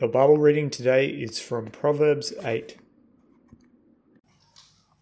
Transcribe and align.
The 0.00 0.08
Bible 0.08 0.38
reading 0.38 0.70
today 0.70 1.06
is 1.06 1.38
from 1.38 1.66
Proverbs 1.66 2.32
8. 2.42 2.78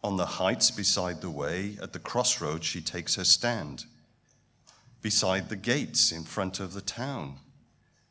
On 0.04 0.18
the 0.18 0.26
heights 0.26 0.70
beside 0.70 1.22
the 1.22 1.30
way, 1.30 1.78
at 1.80 1.94
the 1.94 1.98
crossroads, 1.98 2.66
she 2.66 2.82
takes 2.82 3.14
her 3.14 3.24
stand. 3.24 3.86
Beside 5.00 5.48
the 5.48 5.56
gates 5.56 6.12
in 6.12 6.24
front 6.24 6.60
of 6.60 6.74
the 6.74 6.82
town, 6.82 7.38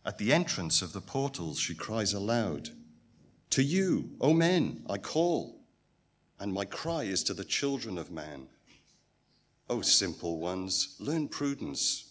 at 0.03 0.17
the 0.17 0.33
entrance 0.33 0.81
of 0.81 0.91
the 0.91 1.01
portals, 1.01 1.59
she 1.59 1.75
cries 1.75 2.13
aloud 2.13 2.71
To 3.51 3.61
you, 3.61 4.15
O 4.19 4.33
men, 4.33 4.83
I 4.89 4.97
call, 4.97 5.61
and 6.39 6.51
my 6.51 6.65
cry 6.65 7.03
is 7.03 7.23
to 7.25 7.35
the 7.35 7.45
children 7.45 7.99
of 7.99 8.09
man. 8.09 8.47
O 9.69 9.81
simple 9.81 10.39
ones, 10.39 10.95
learn 10.99 11.27
prudence. 11.27 12.09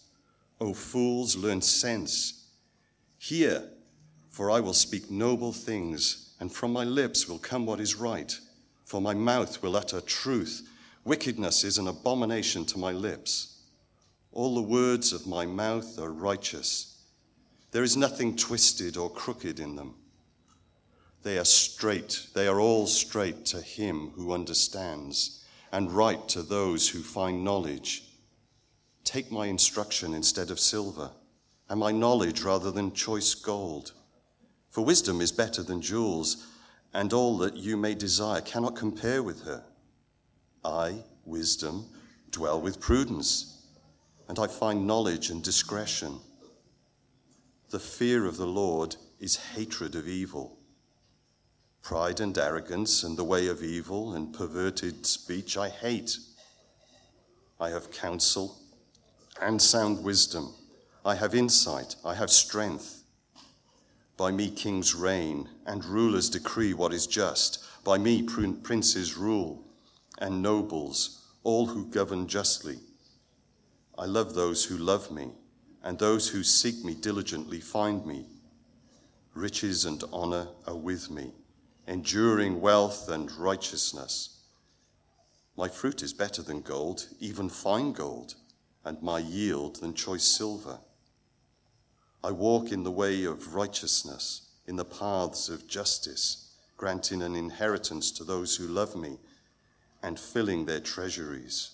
O 0.61 0.73
fools, 0.73 1.35
learn 1.35 1.61
sense. 1.61 2.47
Hear, 3.17 3.69
for 4.31 4.49
I 4.49 4.61
will 4.61 4.73
speak 4.73 5.11
noble 5.11 5.51
things, 5.51 6.33
and 6.39 6.51
from 6.51 6.71
my 6.71 6.85
lips 6.85 7.27
will 7.27 7.37
come 7.37 7.65
what 7.65 7.81
is 7.81 7.95
right, 7.95 8.39
for 8.85 9.01
my 9.01 9.13
mouth 9.13 9.61
will 9.61 9.75
utter 9.75 9.99
truth. 9.99 10.67
Wickedness 11.03 11.65
is 11.65 11.77
an 11.77 11.89
abomination 11.89 12.65
to 12.67 12.79
my 12.79 12.93
lips. 12.93 13.59
All 14.31 14.55
the 14.55 14.61
words 14.61 15.11
of 15.11 15.27
my 15.27 15.45
mouth 15.45 15.99
are 15.99 16.13
righteous. 16.13 17.03
There 17.71 17.83
is 17.83 17.97
nothing 17.97 18.37
twisted 18.37 18.95
or 18.95 19.09
crooked 19.09 19.59
in 19.59 19.75
them. 19.75 19.95
They 21.23 21.37
are 21.37 21.45
straight, 21.45 22.27
they 22.33 22.47
are 22.47 22.59
all 22.59 22.87
straight 22.87 23.45
to 23.47 23.61
him 23.61 24.11
who 24.15 24.31
understands, 24.31 25.43
and 25.73 25.91
right 25.91 26.25
to 26.29 26.41
those 26.41 26.87
who 26.87 26.99
find 26.99 27.43
knowledge. 27.43 28.05
Take 29.03 29.29
my 29.29 29.47
instruction 29.47 30.13
instead 30.13 30.51
of 30.51 30.59
silver, 30.59 31.11
and 31.69 31.81
my 31.81 31.91
knowledge 31.91 32.43
rather 32.43 32.71
than 32.71 32.93
choice 32.93 33.35
gold. 33.35 33.91
For 34.71 34.83
wisdom 34.85 35.19
is 35.19 35.33
better 35.33 35.61
than 35.61 35.81
jewels, 35.81 36.47
and 36.93 37.11
all 37.11 37.37
that 37.39 37.57
you 37.57 37.75
may 37.77 37.93
desire 37.93 38.41
cannot 38.41 38.75
compare 38.75 39.21
with 39.21 39.43
her. 39.43 39.63
I, 40.63 41.03
wisdom, 41.25 41.85
dwell 42.29 42.59
with 42.61 42.79
prudence, 42.79 43.65
and 44.29 44.39
I 44.39 44.47
find 44.47 44.87
knowledge 44.87 45.29
and 45.29 45.43
discretion. 45.43 46.19
The 47.69 47.79
fear 47.79 48.25
of 48.25 48.37
the 48.37 48.47
Lord 48.47 48.95
is 49.19 49.35
hatred 49.35 49.95
of 49.95 50.07
evil. 50.07 50.57
Pride 51.81 52.21
and 52.21 52.37
arrogance 52.37 53.03
and 53.03 53.17
the 53.17 53.23
way 53.25 53.47
of 53.47 53.63
evil 53.63 54.13
and 54.13 54.33
perverted 54.33 55.05
speech 55.05 55.57
I 55.57 55.67
hate. 55.67 56.17
I 57.59 57.69
have 57.71 57.91
counsel 57.91 58.57
and 59.41 59.61
sound 59.61 60.03
wisdom. 60.03 60.53
I 61.03 61.15
have 61.15 61.35
insight. 61.35 61.95
I 62.05 62.15
have 62.15 62.29
strength. 62.29 63.00
By 64.17 64.31
me 64.31 64.51
kings 64.51 64.93
reign, 64.93 65.49
and 65.65 65.83
rulers 65.83 66.29
decree 66.29 66.73
what 66.73 66.93
is 66.93 67.07
just. 67.07 67.63
By 67.83 67.97
me 67.97 68.21
princes 68.23 69.17
rule, 69.17 69.63
and 70.19 70.41
nobles, 70.41 71.21
all 71.43 71.67
who 71.67 71.85
govern 71.85 72.27
justly. 72.27 72.79
I 73.97 74.05
love 74.05 74.33
those 74.33 74.65
who 74.65 74.77
love 74.77 75.11
me, 75.11 75.31
and 75.83 75.97
those 75.97 76.29
who 76.29 76.43
seek 76.43 76.83
me 76.83 76.93
diligently 76.93 77.59
find 77.59 78.05
me. 78.05 78.25
Riches 79.33 79.85
and 79.85 80.03
honor 80.11 80.47
are 80.67 80.75
with 80.75 81.09
me, 81.09 81.31
enduring 81.87 82.61
wealth 82.61 83.09
and 83.09 83.31
righteousness. 83.31 84.41
My 85.57 85.67
fruit 85.67 86.03
is 86.03 86.13
better 86.13 86.41
than 86.41 86.61
gold, 86.61 87.07
even 87.19 87.49
fine 87.49 87.93
gold, 87.93 88.35
and 88.83 89.01
my 89.01 89.19
yield 89.19 89.77
than 89.77 89.93
choice 89.93 90.23
silver. 90.23 90.79
I 92.23 92.31
walk 92.31 92.71
in 92.71 92.83
the 92.83 92.91
way 92.91 93.23
of 93.23 93.55
righteousness, 93.55 94.41
in 94.67 94.75
the 94.75 94.85
paths 94.85 95.49
of 95.49 95.67
justice, 95.67 96.53
granting 96.77 97.23
an 97.23 97.35
inheritance 97.35 98.11
to 98.11 98.23
those 98.23 98.55
who 98.55 98.67
love 98.67 98.95
me 98.95 99.17
and 100.03 100.19
filling 100.19 100.65
their 100.65 100.79
treasuries. 100.79 101.71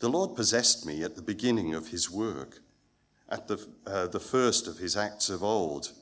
The 0.00 0.08
Lord 0.08 0.34
possessed 0.34 0.84
me 0.84 1.04
at 1.04 1.14
the 1.14 1.22
beginning 1.22 1.74
of 1.74 1.88
his 1.88 2.10
work, 2.10 2.60
at 3.28 3.46
the, 3.46 3.64
uh, 3.86 4.08
the 4.08 4.20
first 4.20 4.66
of 4.66 4.78
his 4.78 4.96
acts 4.96 5.30
of 5.30 5.44
old. 5.44 5.92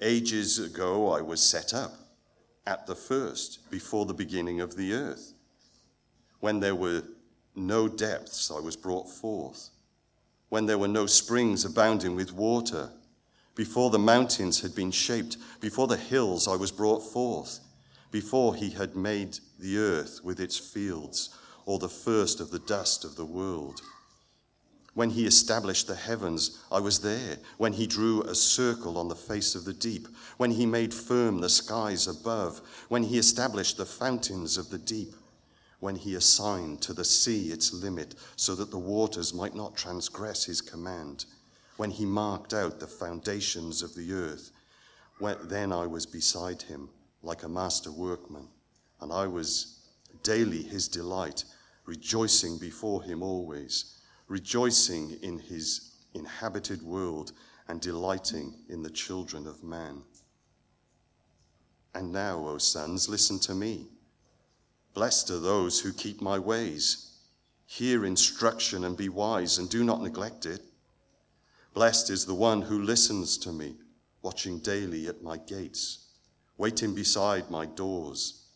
Ages 0.00 0.58
ago 0.60 1.10
I 1.10 1.20
was 1.20 1.42
set 1.42 1.74
up, 1.74 1.94
at 2.64 2.86
the 2.86 2.94
first, 2.94 3.70
before 3.70 4.06
the 4.06 4.14
beginning 4.14 4.60
of 4.60 4.76
the 4.76 4.92
earth. 4.92 5.32
When 6.38 6.60
there 6.60 6.74
were 6.74 7.02
no 7.56 7.88
depths, 7.88 8.52
I 8.52 8.60
was 8.60 8.76
brought 8.76 9.08
forth 9.08 9.70
when 10.48 10.66
there 10.66 10.78
were 10.78 10.88
no 10.88 11.06
springs 11.06 11.64
abounding 11.64 12.14
with 12.14 12.32
water, 12.32 12.90
before 13.54 13.90
the 13.90 13.98
mountains 13.98 14.60
had 14.60 14.74
been 14.74 14.90
shaped, 14.90 15.36
before 15.60 15.86
the 15.86 15.96
hills 15.96 16.46
I 16.46 16.56
was 16.56 16.70
brought 16.70 17.00
forth, 17.00 17.60
before 18.10 18.54
he 18.54 18.70
had 18.70 18.94
made 18.94 19.38
the 19.58 19.78
earth 19.78 20.20
with 20.22 20.40
its 20.40 20.58
fields, 20.58 21.30
or 21.64 21.78
the 21.78 21.88
first 21.88 22.40
of 22.40 22.50
the 22.50 22.58
dust 22.60 23.04
of 23.04 23.16
the 23.16 23.24
world. 23.24 23.80
When 24.94 25.10
he 25.10 25.26
established 25.26 25.88
the 25.88 25.94
heavens, 25.94 26.62
I 26.72 26.80
was 26.80 27.00
there. 27.00 27.36
When 27.58 27.74
he 27.74 27.86
drew 27.86 28.22
a 28.22 28.34
circle 28.34 28.96
on 28.96 29.08
the 29.08 29.14
face 29.14 29.54
of 29.54 29.66
the 29.66 29.74
deep. 29.74 30.08
When 30.38 30.52
he 30.52 30.64
made 30.64 30.94
firm 30.94 31.40
the 31.40 31.50
skies 31.50 32.06
above. 32.06 32.62
When 32.88 33.02
he 33.02 33.18
established 33.18 33.76
the 33.76 33.84
fountains 33.84 34.56
of 34.56 34.70
the 34.70 34.78
deep 34.78 35.12
when 35.86 35.94
he 35.94 36.16
assigned 36.16 36.82
to 36.82 36.92
the 36.92 37.04
sea 37.04 37.52
its 37.52 37.72
limit 37.72 38.16
so 38.34 38.56
that 38.56 38.72
the 38.72 38.76
waters 38.76 39.32
might 39.32 39.54
not 39.54 39.76
transgress 39.76 40.44
his 40.44 40.60
command, 40.60 41.26
when 41.76 41.92
he 41.92 42.04
marked 42.04 42.52
out 42.52 42.80
the 42.80 42.86
foundations 42.88 43.82
of 43.82 43.94
the 43.94 44.12
earth. 44.12 44.50
When, 45.20 45.36
then 45.44 45.72
I 45.72 45.86
was 45.86 46.04
beside 46.04 46.62
him 46.62 46.88
like 47.22 47.44
a 47.44 47.48
master 47.48 47.92
workman, 47.92 48.48
and 49.00 49.12
I 49.12 49.28
was 49.28 49.86
daily 50.24 50.64
his 50.64 50.88
delight, 50.88 51.44
rejoicing 51.84 52.58
before 52.58 53.04
him 53.04 53.22
always, 53.22 54.00
rejoicing 54.26 55.16
in 55.22 55.38
his 55.38 55.92
inhabited 56.14 56.82
world 56.82 57.30
and 57.68 57.80
delighting 57.80 58.56
in 58.68 58.82
the 58.82 58.90
children 58.90 59.46
of 59.46 59.62
man. 59.62 60.02
And 61.94 62.10
now, 62.10 62.44
O 62.48 62.58
sons, 62.58 63.08
listen 63.08 63.38
to 63.38 63.54
me. 63.54 63.86
Blessed 64.96 65.28
are 65.28 65.38
those 65.38 65.78
who 65.78 65.92
keep 65.92 66.22
my 66.22 66.38
ways. 66.38 67.18
Hear 67.66 68.06
instruction 68.06 68.82
and 68.82 68.96
be 68.96 69.10
wise, 69.10 69.58
and 69.58 69.68
do 69.68 69.84
not 69.84 70.00
neglect 70.00 70.46
it. 70.46 70.62
Blessed 71.74 72.08
is 72.08 72.24
the 72.24 72.34
one 72.34 72.62
who 72.62 72.80
listens 72.80 73.36
to 73.38 73.52
me, 73.52 73.74
watching 74.22 74.58
daily 74.58 75.06
at 75.06 75.22
my 75.22 75.36
gates, 75.36 76.06
waiting 76.56 76.94
beside 76.94 77.50
my 77.50 77.66
doors. 77.66 78.46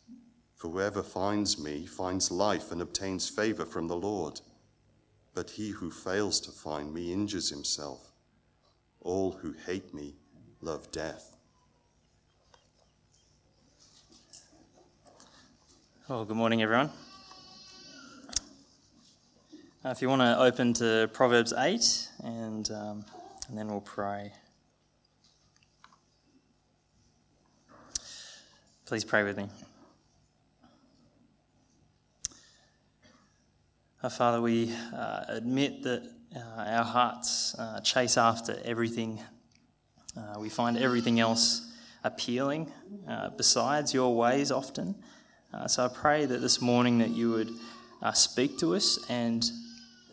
For 0.57 0.71
whoever 0.71 1.03
finds 1.03 1.63
me 1.63 1.85
finds 1.85 2.31
life 2.31 2.73
and 2.73 2.81
obtains 2.81 3.29
favor 3.29 3.67
from 3.67 3.87
the 3.87 3.97
Lord. 3.97 4.41
But 5.35 5.51
he 5.51 5.69
who 5.69 5.91
fails 5.91 6.41
to 6.41 6.53
find 6.53 6.95
me 6.95 7.13
injures 7.13 7.51
himself. 7.51 8.13
All 9.03 9.33
who 9.33 9.53
hate 9.67 9.93
me 9.93 10.15
love 10.63 10.91
death. 10.91 11.37
Well, 16.11 16.25
good 16.25 16.37
morning, 16.37 16.61
everyone. 16.61 16.91
Uh, 19.85 19.91
if 19.91 20.03
you 20.03 20.09
want 20.09 20.23
to 20.23 20.41
open 20.41 20.73
to 20.73 21.09
Proverbs 21.13 21.53
8, 21.57 22.09
and, 22.25 22.69
um, 22.73 23.05
and 23.49 23.57
then 23.57 23.69
we'll 23.69 23.81
pray. 23.81 24.33
Please 28.87 29.05
pray 29.05 29.23
with 29.23 29.37
me. 29.37 29.47
Our 34.03 34.11
Father, 34.11 34.41
we 34.41 34.75
uh, 34.93 35.27
admit 35.29 35.85
that 35.85 36.03
uh, 36.35 36.41
our 36.41 36.85
hearts 36.85 37.55
uh, 37.57 37.79
chase 37.83 38.17
after 38.17 38.59
everything. 38.65 39.21
Uh, 40.17 40.41
we 40.41 40.49
find 40.49 40.77
everything 40.77 41.21
else 41.21 41.73
appealing 42.03 42.73
uh, 43.09 43.31
besides 43.37 43.95
your 43.95 44.13
ways 44.17 44.51
often. 44.51 44.97
Uh, 45.53 45.67
so 45.67 45.85
I 45.85 45.89
pray 45.89 46.27
that 46.27 46.39
this 46.39 46.61
morning 46.61 46.99
that 46.99 47.11
you 47.11 47.31
would 47.33 47.51
uh, 48.03 48.13
speak 48.13 48.59
to 48.59 48.75
us 48.75 48.99
and 49.09 49.45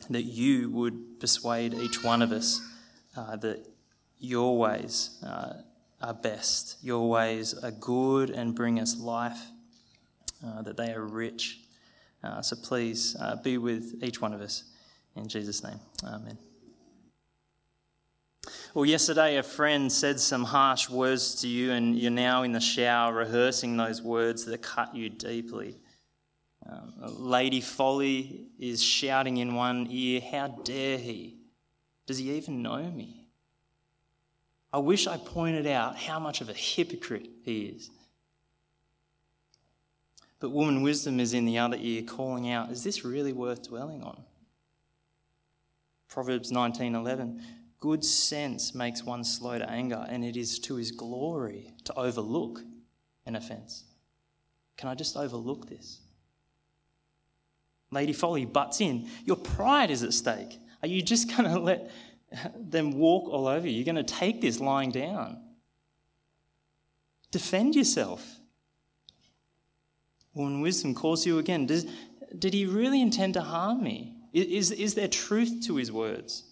that 0.10 0.24
you 0.24 0.70
would 0.72 1.20
persuade 1.20 1.74
each 1.74 2.04
one 2.04 2.22
of 2.22 2.32
us 2.32 2.62
uh, 3.16 3.36
that 3.38 3.66
your 4.20 4.58
ways 4.58 5.22
uh, 5.24 5.54
are 6.02 6.14
best, 6.14 6.78
your 6.82 7.08
ways 7.10 7.54
are 7.54 7.72
good 7.72 8.30
and 8.30 8.56
bring 8.56 8.80
us 8.80 8.98
life, 8.98 9.40
uh, 10.46 10.62
that 10.64 10.78
they 10.78 10.92
are 10.94 11.06
rich. 11.06 11.60
Uh, 12.24 12.42
so 12.42 12.56
please 12.56 13.16
be 13.44 13.58
with 13.58 14.04
each 14.04 14.22
one 14.22 14.34
of 14.34 14.42
us. 14.42 14.64
In 15.16 15.28
Jesus' 15.28 15.64
name, 15.64 15.80
amen. 16.04 16.47
Well, 18.74 18.86
yesterday 18.86 19.38
a 19.38 19.44
friend 19.44 19.92
said 19.92 20.20
some 20.20 20.44
harsh 20.44 20.90
words 20.90 21.36
to 21.42 21.48
you, 21.48 21.72
and 21.72 21.98
you're 21.98 22.12
now 22.12 22.44
in 22.44 22.52
the 22.52 22.60
shower 22.60 23.14
rehearsing 23.14 23.78
those 23.78 24.02
words 24.02 24.46
that 24.46 24.62
cut 24.62 24.96
you 24.96 25.10
deeply. 25.10 25.80
Um, 26.70 26.94
Lady 27.00 27.62
Folly 27.62 28.48
is 28.60 28.84
shouting 28.84 29.38
in 29.38 29.56
one 29.56 29.88
ear, 29.90 30.22
How 30.32 30.48
dare 30.48 30.98
he? 30.98 31.38
Does 32.06 32.18
he 32.18 32.32
even 32.32 32.62
know 32.62 32.84
me? 32.84 33.28
I 34.74 34.80
wish 34.80 35.08
I 35.08 35.18
pointed 35.18 35.66
out 35.66 35.98
how 35.98 36.20
much 36.20 36.42
of 36.42 36.50
a 36.50 36.54
hypocrite 36.54 37.30
he 37.44 37.68
is. 37.68 37.90
But 40.40 40.52
woman 40.52 40.84
wisdom 40.84 41.20
is 41.20 41.34
in 41.34 41.46
the 41.46 41.58
other 41.58 41.78
ear 41.80 42.04
calling 42.04 42.52
out, 42.52 42.70
is 42.70 42.84
this 42.84 43.06
really 43.06 43.34
worth 43.34 43.70
dwelling 43.70 44.04
on? 44.04 44.24
Proverbs 46.10 46.52
19:11 46.52 47.42
Good 47.80 48.04
sense 48.04 48.74
makes 48.74 49.04
one 49.04 49.24
slow 49.24 49.60
to 49.60 49.70
anger 49.70 50.06
and 50.10 50.26
it 50.26 50.36
is 50.36 50.58
to 50.60 50.76
his 50.76 50.92
glory 50.92 51.72
to 51.84 51.94
overlook 51.94 52.62
an 53.26 53.36
offense. 53.36 53.84
Can 54.78 54.90
I 54.90 54.96
just 54.96 55.16
overlook 55.16 55.68
this? 55.70 56.00
Lady 57.92 58.14
Folly 58.14 58.46
butts 58.46 58.82
in. 58.82 59.08
Your 59.26 59.38
pride 59.38 59.92
is 59.92 60.04
at 60.04 60.14
stake. 60.14 60.60
Are 60.82 60.88
you 60.88 61.02
just 61.02 61.30
going 61.36 61.50
to 61.54 61.60
let 61.60 61.92
them 62.56 62.92
walk 62.94 63.30
all 63.30 63.48
over 63.48 63.68
you? 63.68 63.76
You're 63.76 63.86
going 63.86 63.96
to 63.96 64.04
take 64.04 64.42
this 64.42 64.60
lying 64.60 64.92
down. 64.92 65.42
Defend 67.32 67.76
yourself. 67.76 68.26
When 70.34 70.62
wisdom 70.62 70.94
calls 70.94 71.26
you 71.26 71.40
again, 71.40 71.66
does, 71.66 71.86
did 72.38 72.54
he 72.54 72.66
really 72.66 73.02
intend 73.02 73.36
to 73.36 73.42
harm 73.42 73.84
me? 73.84 74.16
Is, 74.34 74.72
is 74.72 74.94
there 74.94 75.08
truth 75.08 75.64
to 75.66 75.76
his 75.76 75.92
words? 75.92 76.44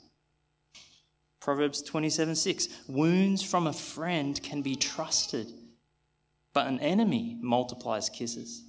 Proverbs 1.45 1.83
27 1.83 2.33
6 2.33 2.67
Wounds 2.87 3.43
from 3.43 3.67
a 3.67 3.73
friend 3.73 4.41
can 4.41 4.63
be 4.63 4.75
trusted, 4.75 5.53
but 6.53 6.65
an 6.65 6.79
enemy 6.79 7.37
multiplies 7.39 8.09
kisses. 8.09 8.63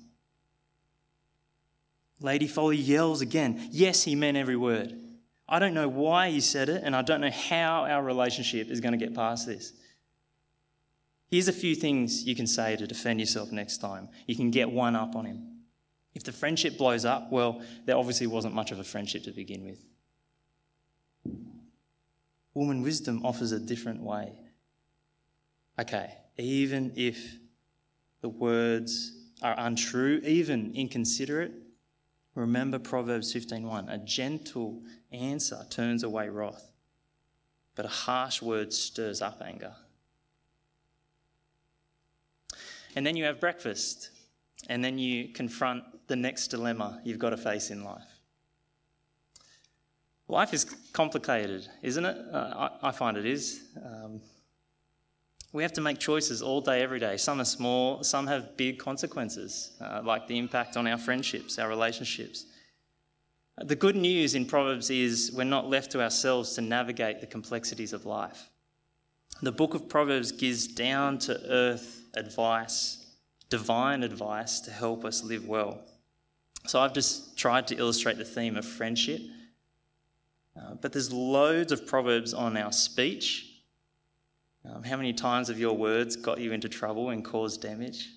Lady 2.21 2.47
Folly 2.47 2.77
yells 2.77 3.23
again. 3.23 3.67
Yes, 3.71 4.03
he 4.05 4.15
meant 4.15 4.37
every 4.37 4.57
word. 4.57 4.95
I 5.49 5.59
don't 5.59 5.73
know 5.73 5.89
why 5.89 6.29
he 6.29 6.41
said 6.41 6.69
it, 6.69 6.83
and 6.85 6.95
I 6.95 7.01
don't 7.01 7.23
know 7.23 7.31
how 7.31 7.87
our 7.87 8.03
relationship 8.03 8.69
is 8.69 8.83
going 8.83 8.93
to 8.93 9.03
get 9.03 9.15
past 9.15 9.47
this. 9.47 9.73
Here's 11.31 11.49
a 11.49 11.55
few 11.55 11.75
things 11.75 12.25
you 12.25 12.37
can 12.37 12.47
say 12.47 12.77
to 12.77 12.87
defend 12.87 13.21
yourself 13.21 13.53
next 13.53 13.79
time. 13.79 14.11
You 14.27 14.37
can 14.37 14.51
get 14.51 14.71
one 14.71 14.95
up 14.95 15.17
on 15.17 15.25
him. 15.25 15.61
If 16.15 16.25
the 16.25 16.33
friendship 16.33 16.77
blows 16.77 17.07
up, 17.07 17.33
well, 17.33 17.63
there 17.87 17.97
obviously 17.97 18.27
wasn't 18.27 18.55
much 18.55 18.71
of 18.71 18.79
a 18.79 18.85
friendship 18.85 19.23
to 19.25 19.31
begin 19.31 19.65
with. 19.65 19.83
Woman 22.57 22.81
wisdom 22.81 23.23
offers 23.23 23.53
a 23.53 23.61
different 23.61 24.01
way. 24.01 24.33
Okay, 25.79 26.15
even 26.39 26.91
if 26.97 27.37
the 28.23 28.31
words 28.31 29.13
are 29.43 29.55
untrue, 29.59 30.23
even 30.25 30.73
inconsiderate, 30.75 31.53
remember 32.35 32.79
Proverbs 32.79 33.35
15:1. 33.35 33.91
A 33.91 33.99
gentle 33.99 34.83
answer 35.13 35.67
turns 35.69 36.03
away 36.03 36.31
wrath, 36.31 36.73
but 37.75 37.85
a 37.85 37.89
harsh 37.89 38.41
word 38.41 38.73
stirs 38.73 39.21
up 39.21 39.43
anger. 39.43 39.77
And 42.95 43.07
then 43.07 43.17
you 43.17 43.25
have 43.25 43.39
breakfast, 43.39 44.09
and 44.71 44.83
then 44.83 44.99
you 44.99 45.29
confront 45.29 45.85
the 46.09 46.17
next 46.17 46.49
dilemma 46.49 47.03
you've 47.05 47.19
got 47.19 47.31
to 47.31 47.37
face 47.37 47.71
in 47.71 47.85
life. 47.85 48.16
Life 50.29 50.53
is 50.53 50.65
complicated, 50.93 51.69
isn't 51.83 52.05
it? 52.05 52.17
Uh, 52.33 52.69
I, 52.83 52.89
I, 52.89 52.93
find 52.93 53.17
it 53.17 53.25
is. 53.25 53.63
Um, 53.85 54.21
we 55.53 55.63
have 55.63 55.73
to 55.75 55.81
make 55.81 55.99
choices 55.99 56.43
all 56.43 56.61
day, 56.61 56.83
every 56.83 56.99
day. 56.99 57.17
Some 57.17 57.41
are 57.41 57.45
small, 57.45 58.03
some 58.03 58.27
have 58.27 58.57
big 58.57 58.79
consequences, 58.79 59.77
uh, 59.81 60.03
like 60.05 60.27
the 60.27 60.37
impact 60.37 60.77
on 60.77 60.87
our 60.89 60.99
friendships, 60.99 61.59
our 61.59 61.69
relationships. 61.69 62.47
The 63.59 63.77
good 63.77 63.97
news 63.97 64.35
in 64.35 64.45
Proverbs 64.45 64.91
is 64.91 65.33
we're 65.33 65.45
not 65.45 65.71
left 65.71 65.93
to 65.93 66.03
ourselves 66.03 66.55
to 66.57 66.61
navigate 66.61 67.21
the 67.21 67.27
complexities 67.27 67.93
of 67.93 68.05
life. 68.05 68.51
The 69.43 69.53
book 69.53 69.75
of 69.75 69.89
Proverbs 69.89 70.33
gives 70.33 70.67
down 70.67 71.19
to 71.21 71.41
earth 71.49 72.03
advice, 72.15 73.07
divine 73.49 74.03
advice 74.03 74.61
to 74.61 74.71
help 74.71 75.05
us 75.05 75.23
live 75.23 75.47
well. 75.47 75.79
So 76.67 76.81
I've 76.81 76.93
just 76.93 77.39
tried 77.39 77.67
to 77.69 77.77
illustrate 77.77 78.19
the 78.19 78.25
theme 78.25 78.57
of 78.57 78.65
friendship. 78.67 79.21
Uh, 80.59 80.75
but 80.81 80.93
there's 80.93 81.13
loads 81.13 81.73
of 81.73 81.87
proverbs 81.87 82.33
on 82.33 82.57
our 82.57 82.73
speech. 82.73 83.63
Um, 84.65 84.83
how 84.83 84.97
many 84.97 85.13
times 85.13 85.49
have 85.49 85.59
your 85.59 85.77
words 85.77 86.17
got 86.17 86.41
you 86.41 86.53
into 86.53 86.69
trouble 86.69 87.11
and 87.11 87.25
caused 87.25 87.61
damage? 87.61 88.09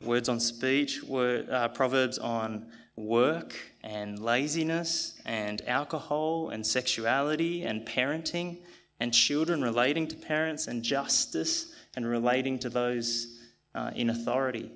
Words 0.00 0.28
on 0.28 0.38
speech, 0.38 1.02
word, 1.02 1.50
uh, 1.50 1.68
proverbs 1.68 2.18
on 2.18 2.66
work 2.96 3.56
and 3.82 4.18
laziness 4.20 5.20
and 5.24 5.66
alcohol 5.66 6.50
and 6.50 6.64
sexuality 6.64 7.64
and 7.64 7.86
parenting 7.86 8.58
and 9.00 9.12
children 9.12 9.62
relating 9.62 10.06
to 10.06 10.16
parents 10.16 10.68
and 10.68 10.82
justice 10.82 11.74
and 11.96 12.06
relating 12.06 12.58
to 12.60 12.68
those 12.68 13.40
uh, 13.74 13.90
in 13.94 14.10
authority. 14.10 14.70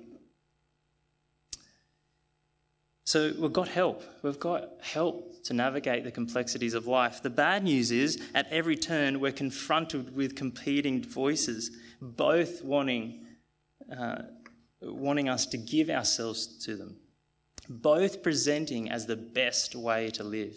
So 3.09 3.33
we've 3.39 3.51
got 3.51 3.67
help. 3.67 4.03
We've 4.21 4.39
got 4.39 4.69
help 4.81 5.41
to 5.45 5.55
navigate 5.55 6.03
the 6.03 6.11
complexities 6.11 6.75
of 6.75 6.85
life. 6.85 7.23
The 7.23 7.31
bad 7.31 7.63
news 7.63 7.89
is, 7.89 8.21
at 8.35 8.45
every 8.51 8.75
turn, 8.75 9.19
we're 9.19 9.31
confronted 9.31 10.15
with 10.15 10.35
competing 10.35 11.03
voices, 11.03 11.71
both 11.99 12.63
wanting, 12.63 13.25
uh, 13.91 14.21
wanting 14.83 15.27
us 15.27 15.47
to 15.47 15.57
give 15.57 15.89
ourselves 15.89 16.45
to 16.65 16.75
them, 16.75 16.97
both 17.67 18.21
presenting 18.21 18.91
as 18.91 19.07
the 19.07 19.15
best 19.15 19.73
way 19.73 20.11
to 20.11 20.23
live. 20.23 20.55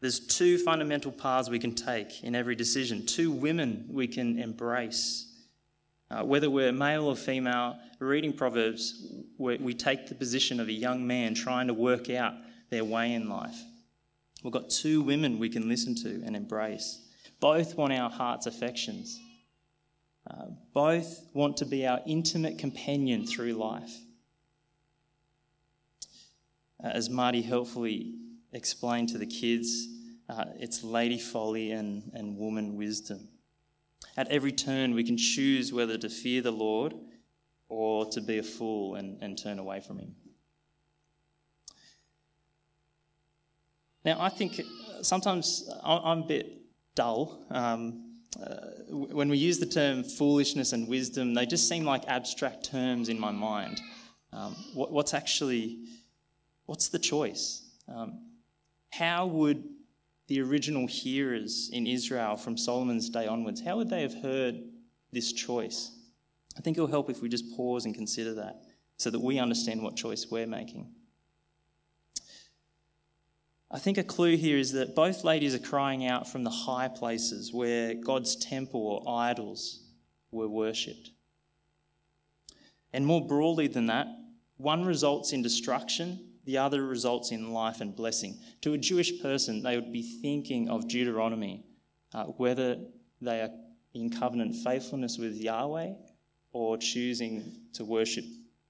There's 0.00 0.18
two 0.18 0.56
fundamental 0.56 1.12
paths 1.12 1.50
we 1.50 1.58
can 1.58 1.74
take 1.74 2.24
in 2.24 2.34
every 2.34 2.54
decision, 2.54 3.04
two 3.04 3.30
women 3.30 3.84
we 3.90 4.06
can 4.06 4.38
embrace 4.38 5.27
uh, 6.10 6.24
whether 6.24 6.48
we're 6.48 6.72
male 6.72 7.06
or 7.06 7.16
female, 7.16 7.78
reading 7.98 8.32
Proverbs, 8.32 9.06
we, 9.36 9.56
we 9.58 9.74
take 9.74 10.06
the 10.08 10.14
position 10.14 10.60
of 10.60 10.68
a 10.68 10.72
young 10.72 11.06
man 11.06 11.34
trying 11.34 11.66
to 11.66 11.74
work 11.74 12.08
out 12.10 12.34
their 12.70 12.84
way 12.84 13.12
in 13.12 13.28
life. 13.28 13.58
We've 14.42 14.52
got 14.52 14.70
two 14.70 15.02
women 15.02 15.38
we 15.38 15.48
can 15.48 15.68
listen 15.68 15.94
to 15.96 16.22
and 16.24 16.36
embrace. 16.36 17.00
Both 17.40 17.76
want 17.76 17.92
our 17.92 18.10
heart's 18.10 18.46
affections. 18.46 19.20
Uh, 20.28 20.46
both 20.72 21.24
want 21.34 21.56
to 21.58 21.64
be 21.64 21.86
our 21.86 22.00
intimate 22.06 22.58
companion 22.58 23.26
through 23.26 23.52
life. 23.52 23.92
Uh, 26.82 26.88
as 26.88 27.10
Marty 27.10 27.42
helpfully 27.42 28.14
explained 28.52 29.08
to 29.10 29.18
the 29.18 29.26
kids, 29.26 29.88
uh, 30.28 30.44
it's 30.58 30.84
lady 30.84 31.18
folly 31.18 31.72
and, 31.72 32.10
and 32.14 32.36
woman 32.36 32.76
wisdom. 32.76 33.28
At 34.16 34.28
every 34.28 34.52
turn, 34.52 34.94
we 34.94 35.04
can 35.04 35.16
choose 35.16 35.72
whether 35.72 35.96
to 35.98 36.08
fear 36.08 36.42
the 36.42 36.50
Lord 36.50 36.94
or 37.68 38.06
to 38.06 38.20
be 38.20 38.38
a 38.38 38.42
fool 38.42 38.96
and, 38.96 39.22
and 39.22 39.38
turn 39.38 39.58
away 39.58 39.80
from 39.80 39.98
Him. 39.98 40.14
Now, 44.04 44.20
I 44.20 44.28
think 44.28 44.60
sometimes 45.02 45.68
I'm 45.82 46.20
a 46.20 46.26
bit 46.26 46.62
dull. 46.94 47.44
Um, 47.50 48.04
uh, 48.42 48.56
when 48.88 49.28
we 49.28 49.38
use 49.38 49.58
the 49.58 49.66
term 49.66 50.02
foolishness 50.02 50.72
and 50.72 50.88
wisdom, 50.88 51.34
they 51.34 51.46
just 51.46 51.68
seem 51.68 51.84
like 51.84 52.06
abstract 52.08 52.64
terms 52.64 53.08
in 53.08 53.18
my 53.18 53.30
mind. 53.30 53.80
Um, 54.32 54.54
what, 54.74 54.92
what's 54.92 55.14
actually, 55.14 55.80
what's 56.66 56.88
the 56.88 56.98
choice? 56.98 57.62
Um, 57.88 58.20
how 58.90 59.26
would 59.26 59.64
the 60.28 60.40
original 60.40 60.86
hearers 60.86 61.70
in 61.72 61.86
Israel 61.86 62.36
from 62.36 62.56
Solomon's 62.56 63.08
day 63.08 63.26
onwards, 63.26 63.62
how 63.62 63.78
would 63.78 63.90
they 63.90 64.02
have 64.02 64.14
heard 64.14 64.60
this 65.10 65.32
choice? 65.32 65.90
I 66.56 66.60
think 66.60 66.76
it'll 66.76 66.86
help 66.86 67.10
if 67.10 67.22
we 67.22 67.28
just 67.28 67.56
pause 67.56 67.86
and 67.86 67.94
consider 67.94 68.34
that 68.34 68.60
so 68.98 69.10
that 69.10 69.20
we 69.20 69.38
understand 69.38 69.82
what 69.82 69.96
choice 69.96 70.26
we're 70.30 70.46
making. 70.46 70.92
I 73.70 73.78
think 73.78 73.98
a 73.98 74.04
clue 74.04 74.36
here 74.36 74.58
is 74.58 74.72
that 74.72 74.94
both 74.94 75.24
ladies 75.24 75.54
are 75.54 75.58
crying 75.58 76.06
out 76.06 76.30
from 76.30 76.42
the 76.42 76.50
high 76.50 76.88
places 76.88 77.52
where 77.52 77.94
God's 77.94 78.36
temple 78.36 78.80
or 78.80 79.20
idols 79.20 79.80
were 80.30 80.48
worshipped. 80.48 81.10
And 82.92 83.04
more 83.06 83.26
broadly 83.26 83.66
than 83.66 83.86
that, 83.86 84.06
one 84.56 84.84
results 84.84 85.32
in 85.32 85.42
destruction 85.42 86.27
the 86.48 86.56
other 86.56 86.82
results 86.82 87.30
in 87.30 87.52
life 87.52 87.82
and 87.82 87.94
blessing. 87.94 88.34
To 88.62 88.72
a 88.72 88.78
Jewish 88.78 89.20
person, 89.20 89.62
they 89.62 89.76
would 89.76 89.92
be 89.92 90.00
thinking 90.22 90.70
of 90.70 90.88
Deuteronomy, 90.88 91.62
uh, 92.14 92.24
whether 92.24 92.78
they 93.20 93.42
are 93.42 93.50
in 93.92 94.08
covenant 94.08 94.56
faithfulness 94.56 95.18
with 95.18 95.36
Yahweh 95.36 95.92
or 96.52 96.78
choosing 96.78 97.52
to 97.74 97.84
worship 97.84 98.24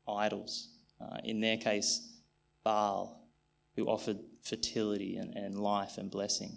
idols. 0.08 0.70
Uh, 1.00 1.18
in 1.23 1.38
their 1.38 1.56
case, 1.56 2.16
Baal, 2.64 3.23
who 3.76 3.87
offered 3.87 4.18
fertility 4.42 5.16
and, 5.16 5.37
and 5.37 5.56
life 5.56 5.99
and 5.99 6.11
blessing. 6.11 6.50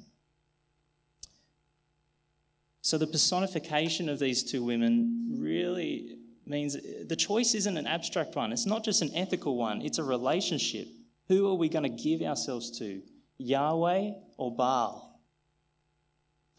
So 2.82 2.98
the 2.98 3.06
personification 3.06 4.10
of 4.10 4.18
these 4.18 4.44
two 4.44 4.64
women 4.64 5.36
really 5.38 6.16
means 6.48 6.76
the 7.06 7.16
choice 7.16 7.54
isn't 7.54 7.78
an 7.78 7.86
abstract 7.86 8.36
one. 8.36 8.52
It's 8.52 8.66
not 8.66 8.84
just 8.84 9.04
an 9.04 9.12
ethical 9.14 9.56
one, 9.56 9.84
it's 9.84 10.00
a 10.00 10.04
relationship. 10.04 10.88
Who 11.32 11.50
are 11.50 11.56
we 11.56 11.70
going 11.70 11.84
to 11.84 12.04
give 12.04 12.22
ourselves 12.22 12.78
to, 12.80 13.02
Yahweh 13.38 14.12
or 14.38 14.54
Baal? 14.54 15.12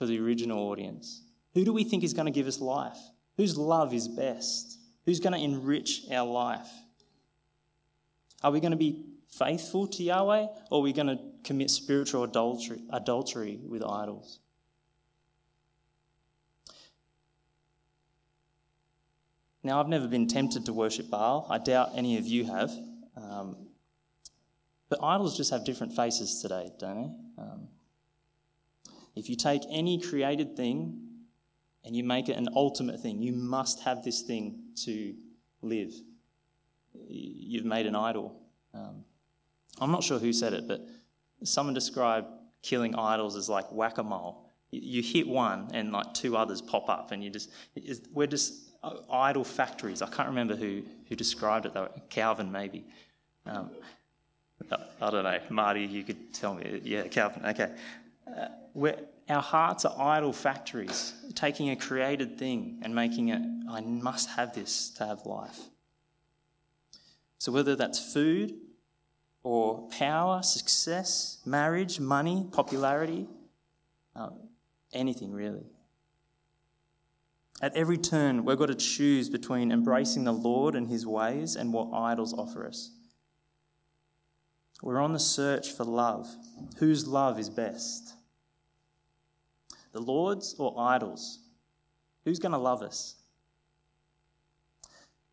for 0.02 0.06
the 0.06 0.18
original 0.18 0.58
audience? 0.68 1.22
Who 1.54 1.64
do 1.64 1.72
we 1.72 1.84
think 1.84 2.02
is 2.02 2.12
going 2.12 2.26
to 2.26 2.32
give 2.32 2.48
us 2.48 2.60
life? 2.60 2.98
Whose 3.36 3.56
love 3.56 3.94
is 3.94 4.08
best? 4.08 4.76
Who's 5.06 5.20
going 5.20 5.32
to 5.32 5.38
enrich 5.38 6.06
our 6.10 6.26
life? 6.26 6.68
Are 8.42 8.50
we 8.50 8.58
going 8.58 8.72
to 8.72 8.76
be 8.76 9.04
faithful 9.28 9.86
to 9.86 10.02
Yahweh 10.02 10.46
or 10.72 10.80
are 10.80 10.82
we 10.82 10.92
going 10.92 11.06
to 11.06 11.20
commit 11.44 11.70
spiritual 11.70 12.24
adultery, 12.24 12.80
adultery 12.90 13.60
with 13.64 13.84
idols? 13.84 14.40
Now, 19.62 19.78
I've 19.78 19.86
never 19.86 20.08
been 20.08 20.26
tempted 20.26 20.66
to 20.66 20.72
worship 20.72 21.10
Baal. 21.10 21.46
I 21.48 21.58
doubt 21.58 21.90
any 21.94 22.18
of 22.18 22.26
you 22.26 22.46
have. 22.46 22.72
Um, 23.16 23.68
but 24.92 25.02
idols 25.02 25.34
just 25.34 25.50
have 25.50 25.64
different 25.64 25.94
faces 25.94 26.42
today, 26.42 26.70
don't 26.78 26.94
they? 26.94 27.42
Um, 27.42 27.68
if 29.16 29.30
you 29.30 29.36
take 29.36 29.62
any 29.70 29.98
created 29.98 30.54
thing 30.54 31.00
and 31.82 31.96
you 31.96 32.04
make 32.04 32.28
it 32.28 32.36
an 32.36 32.50
ultimate 32.54 33.00
thing, 33.00 33.22
you 33.22 33.32
must 33.32 33.80
have 33.84 34.04
this 34.04 34.20
thing 34.20 34.64
to 34.84 35.14
live. 35.62 35.94
You've 37.08 37.64
made 37.64 37.86
an 37.86 37.96
idol. 37.96 38.38
Um, 38.74 39.02
I'm 39.80 39.90
not 39.90 40.04
sure 40.04 40.18
who 40.18 40.30
said 40.30 40.52
it, 40.52 40.68
but 40.68 40.86
someone 41.42 41.72
described 41.72 42.26
killing 42.60 42.94
idols 42.94 43.34
as 43.34 43.48
like 43.48 43.72
whack 43.72 43.96
a 43.96 44.02
mole. 44.02 44.46
You 44.72 45.02
hit 45.02 45.26
one 45.26 45.70
and 45.72 45.90
like 45.90 46.12
two 46.12 46.36
others 46.36 46.60
pop 46.60 46.90
up, 46.90 47.12
and 47.12 47.24
you 47.24 47.30
just, 47.30 47.50
we're 48.12 48.26
just 48.26 48.72
idol 49.10 49.44
factories. 49.44 50.02
I 50.02 50.10
can't 50.10 50.28
remember 50.28 50.54
who, 50.54 50.82
who 51.08 51.16
described 51.16 51.64
it, 51.64 51.72
though. 51.72 51.88
Calvin, 52.10 52.52
maybe. 52.52 52.84
Um, 53.46 53.70
I 54.70 55.10
don't 55.10 55.24
know. 55.24 55.38
Marty, 55.50 55.84
you 55.84 56.04
could 56.04 56.32
tell 56.32 56.54
me. 56.54 56.80
Yeah, 56.84 57.06
Calvin. 57.08 57.44
Okay. 57.46 57.72
Uh, 58.26 58.92
our 59.28 59.42
hearts 59.42 59.84
are 59.84 59.94
idol 59.98 60.32
factories, 60.32 61.14
taking 61.34 61.70
a 61.70 61.76
created 61.76 62.38
thing 62.38 62.80
and 62.82 62.94
making 62.94 63.28
it, 63.28 63.40
I 63.70 63.80
must 63.80 64.30
have 64.30 64.54
this 64.54 64.90
to 64.90 65.06
have 65.06 65.24
life. 65.26 65.58
So, 67.38 67.50
whether 67.52 67.74
that's 67.74 68.12
food 68.12 68.54
or 69.42 69.88
power, 69.90 70.42
success, 70.42 71.38
marriage, 71.44 71.98
money, 71.98 72.46
popularity, 72.52 73.26
uh, 74.14 74.30
anything 74.92 75.32
really. 75.32 75.66
At 77.60 77.76
every 77.76 77.98
turn, 77.98 78.44
we've 78.44 78.58
got 78.58 78.66
to 78.66 78.74
choose 78.74 79.28
between 79.28 79.70
embracing 79.70 80.24
the 80.24 80.32
Lord 80.32 80.74
and 80.74 80.88
his 80.88 81.06
ways 81.06 81.56
and 81.56 81.72
what 81.72 81.92
idols 81.92 82.34
offer 82.34 82.66
us. 82.66 82.90
We're 84.82 85.00
on 85.00 85.12
the 85.12 85.20
search 85.20 85.70
for 85.70 85.84
love. 85.84 86.28
Whose 86.78 87.06
love 87.06 87.38
is 87.38 87.48
best? 87.48 88.14
The 89.92 90.00
Lord's 90.00 90.56
or 90.58 90.74
idols? 90.76 91.38
Who's 92.24 92.40
going 92.40 92.52
to 92.52 92.58
love 92.58 92.82
us? 92.82 93.14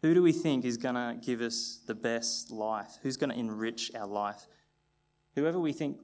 Who 0.03 0.13
do 0.13 0.21
we 0.21 0.31
think 0.31 0.65
is 0.65 0.77
going 0.77 0.95
to 0.95 1.17
give 1.19 1.41
us 1.41 1.79
the 1.87 1.95
best 1.95 2.51
life? 2.51 2.99
Who's 3.01 3.17
going 3.17 3.31
to 3.31 3.37
enrich 3.37 3.91
our 3.95 4.07
life? 4.07 4.47
Whoever 5.35 5.59
we 5.59 5.73
think 5.73 5.97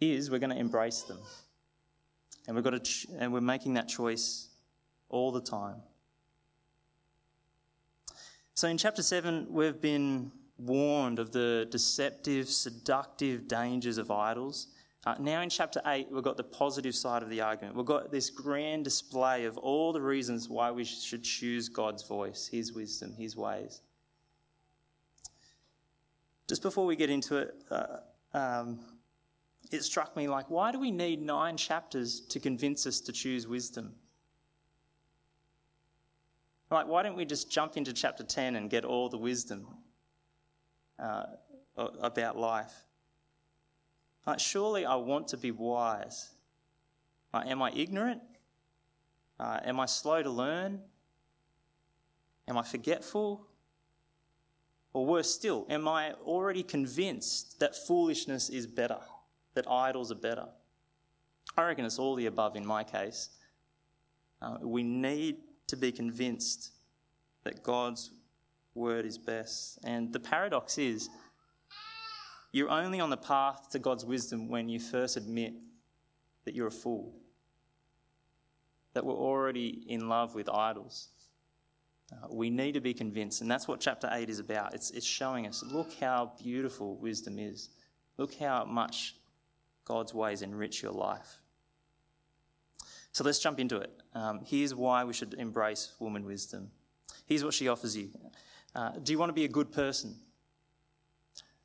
is, 0.00 0.30
we're 0.30 0.38
going 0.38 0.50
to 0.50 0.56
embrace 0.56 1.02
them. 1.02 1.18
And 2.46 2.54
we've 2.54 2.64
got 2.64 2.70
to 2.70 2.80
ch- 2.80 3.06
and 3.18 3.32
we're 3.32 3.40
making 3.40 3.74
that 3.74 3.88
choice 3.88 4.48
all 5.08 5.32
the 5.32 5.40
time. 5.40 5.82
So 8.54 8.68
in 8.68 8.78
chapter 8.78 9.02
7, 9.02 9.48
we've 9.50 9.80
been 9.80 10.30
warned 10.58 11.18
of 11.18 11.32
the 11.32 11.66
deceptive, 11.70 12.48
seductive 12.48 13.46
dangers 13.48 13.98
of 13.98 14.10
idols. 14.10 14.68
Uh, 15.04 15.14
now 15.20 15.40
in 15.40 15.48
chapter 15.48 15.80
8, 15.86 16.08
we've 16.10 16.22
got 16.22 16.36
the 16.36 16.44
positive 16.44 16.94
side 16.94 17.22
of 17.22 17.30
the 17.30 17.40
argument. 17.40 17.76
We've 17.76 17.86
got 17.86 18.10
this 18.10 18.30
grand 18.30 18.84
display 18.84 19.44
of 19.44 19.56
all 19.58 19.92
the 19.92 20.00
reasons 20.00 20.48
why 20.48 20.70
we 20.70 20.84
should 20.84 21.22
choose 21.22 21.68
God's 21.68 22.02
voice, 22.02 22.48
His 22.48 22.72
wisdom, 22.72 23.14
His 23.14 23.36
ways. 23.36 23.82
Just 26.48 26.62
before 26.62 26.86
we 26.86 26.96
get 26.96 27.10
into 27.10 27.36
it, 27.36 27.54
uh, 27.70 27.98
um, 28.34 28.80
it 29.70 29.82
struck 29.82 30.16
me 30.16 30.28
like, 30.28 30.48
why 30.50 30.72
do 30.72 30.78
we 30.78 30.90
need 30.90 31.20
nine 31.22 31.56
chapters 31.56 32.20
to 32.20 32.40
convince 32.40 32.86
us 32.86 33.00
to 33.02 33.12
choose 33.12 33.46
wisdom? 33.46 33.94
Like, 36.70 36.88
why 36.88 37.02
don't 37.02 37.16
we 37.16 37.24
just 37.24 37.50
jump 37.50 37.76
into 37.76 37.92
chapter 37.92 38.24
10 38.24 38.56
and 38.56 38.68
get 38.68 38.84
all 38.84 39.08
the 39.08 39.18
wisdom 39.18 39.66
uh, 40.98 41.24
about 41.76 42.38
life? 42.38 42.72
Like, 44.26 44.40
surely 44.40 44.84
I 44.84 44.96
want 44.96 45.28
to 45.28 45.36
be 45.36 45.50
wise. 45.50 46.30
Like, 47.32 47.46
am 47.46 47.62
I 47.62 47.70
ignorant? 47.72 48.22
Uh, 49.38 49.60
am 49.64 49.78
I 49.78 49.86
slow 49.86 50.22
to 50.22 50.30
learn? 50.30 50.80
Am 52.48 52.56
I 52.56 52.62
forgetful? 52.62 53.46
Or 54.92 55.04
worse 55.04 55.30
still, 55.30 55.66
am 55.68 55.86
I 55.86 56.12
already 56.24 56.62
convinced 56.62 57.60
that 57.60 57.76
foolishness 57.76 58.48
is 58.48 58.66
better, 58.66 58.98
that 59.54 59.70
idols 59.70 60.10
are 60.10 60.16
better? 60.16 60.46
I 61.54 61.64
reckon 61.64 61.84
it's 61.84 61.98
all 61.98 62.14
the 62.14 62.26
above 62.26 62.56
in 62.56 62.64
my 62.64 62.82
case. 62.82 63.28
Uh, 64.40 64.56
we 64.62 64.82
need 64.82 65.36
to 65.66 65.76
be 65.76 65.92
convinced 65.92 66.72
that 67.44 67.62
God's 67.62 68.10
word 68.76 69.06
is 69.06 69.18
best. 69.18 69.78
And 69.84 70.12
the 70.12 70.20
paradox 70.20 70.78
is, 70.78 71.08
you're 72.52 72.70
only 72.70 73.00
on 73.00 73.10
the 73.10 73.16
path 73.16 73.70
to 73.70 73.78
God's 73.78 74.04
wisdom 74.04 74.48
when 74.48 74.68
you 74.68 74.78
first 74.78 75.16
admit 75.16 75.54
that 76.44 76.54
you're 76.54 76.68
a 76.68 76.72
fool, 76.72 77.14
that 78.94 79.04
we're 79.04 79.14
already 79.14 79.84
in 79.88 80.08
love 80.08 80.34
with 80.34 80.48
idols. 80.48 81.08
Uh, 82.12 82.28
we 82.30 82.50
need 82.50 82.72
to 82.72 82.80
be 82.80 82.94
convinced, 82.94 83.40
and 83.40 83.50
that's 83.50 83.66
what 83.66 83.80
chapter 83.80 84.08
8 84.12 84.30
is 84.30 84.38
about. 84.38 84.74
It's, 84.74 84.90
it's 84.92 85.06
showing 85.06 85.46
us 85.46 85.64
look 85.64 85.92
how 85.94 86.32
beautiful 86.42 86.96
wisdom 86.96 87.38
is, 87.38 87.70
look 88.16 88.34
how 88.34 88.64
much 88.64 89.16
God's 89.84 90.14
ways 90.14 90.42
enrich 90.42 90.82
your 90.82 90.92
life. 90.92 91.40
So 93.12 93.24
let's 93.24 93.38
jump 93.38 93.58
into 93.58 93.78
it. 93.78 93.90
Um, 94.14 94.40
here's 94.44 94.74
why 94.74 95.04
we 95.04 95.14
should 95.14 95.34
embrace 95.34 95.92
woman 95.98 96.24
wisdom. 96.26 96.70
Here's 97.26 97.44
what 97.44 97.54
she 97.54 97.66
offers 97.66 97.96
you. 97.96 98.10
Uh, 98.76 98.90
do 99.02 99.10
you 99.10 99.18
want 99.18 99.30
to 99.30 99.32
be 99.32 99.46
a 99.46 99.48
good 99.48 99.72
person? 99.72 100.14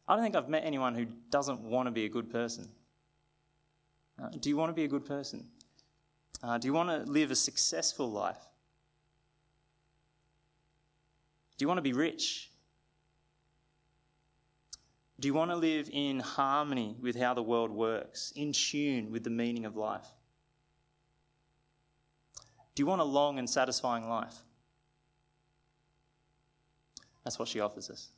I 0.08 0.16
don't 0.16 0.24
think 0.24 0.34
I've 0.36 0.48
met 0.48 0.64
anyone 0.66 0.96
who 0.96 1.06
doesn't 1.30 1.60
want 1.60 1.88
to 1.88 1.92
be 1.92 2.06
a 2.06 2.10
good 2.10 2.32
person. 2.32 2.70
Uh, 4.22 4.30
do 4.40 4.48
you 4.48 4.56
want 4.56 4.70
to 4.70 4.74
be 4.74 4.86
a 4.86 4.88
good 4.88 5.06
person? 5.06 5.46
Uh, 6.42 6.58
do 6.58 6.68
you 6.68 6.74
want 6.74 6.90
to 6.90 7.12
live 7.12 7.30
a 7.30 7.36
successful 7.36 8.10
life? 8.10 8.40
Do 11.58 11.64
you 11.64 11.68
want 11.68 11.80
to 11.80 11.84
be 11.84 11.92
rich? 11.92 12.50
Do 15.20 15.28
you 15.28 15.34
want 15.34 15.52
to 15.52 15.58
live 15.58 15.90
in 15.92 16.22
harmony 16.22 16.96
with 17.02 17.18
how 17.18 17.34
the 17.34 17.44
world 17.44 17.72
works, 17.72 18.32
in 18.38 18.54
tune 18.54 19.12
with 19.12 19.26
the 19.26 19.30
meaning 19.30 19.66
of 19.66 19.76
life? 19.76 20.08
Do 22.74 22.82
you 22.82 22.88
want 22.88 23.02
a 23.02 23.06
long 23.06 23.38
and 23.38 23.50
satisfying 23.50 24.08
life? 24.08 24.44
That's 27.24 27.38
what 27.38 27.48
she 27.48 27.60
offers 27.60 27.90
us. 27.90 28.10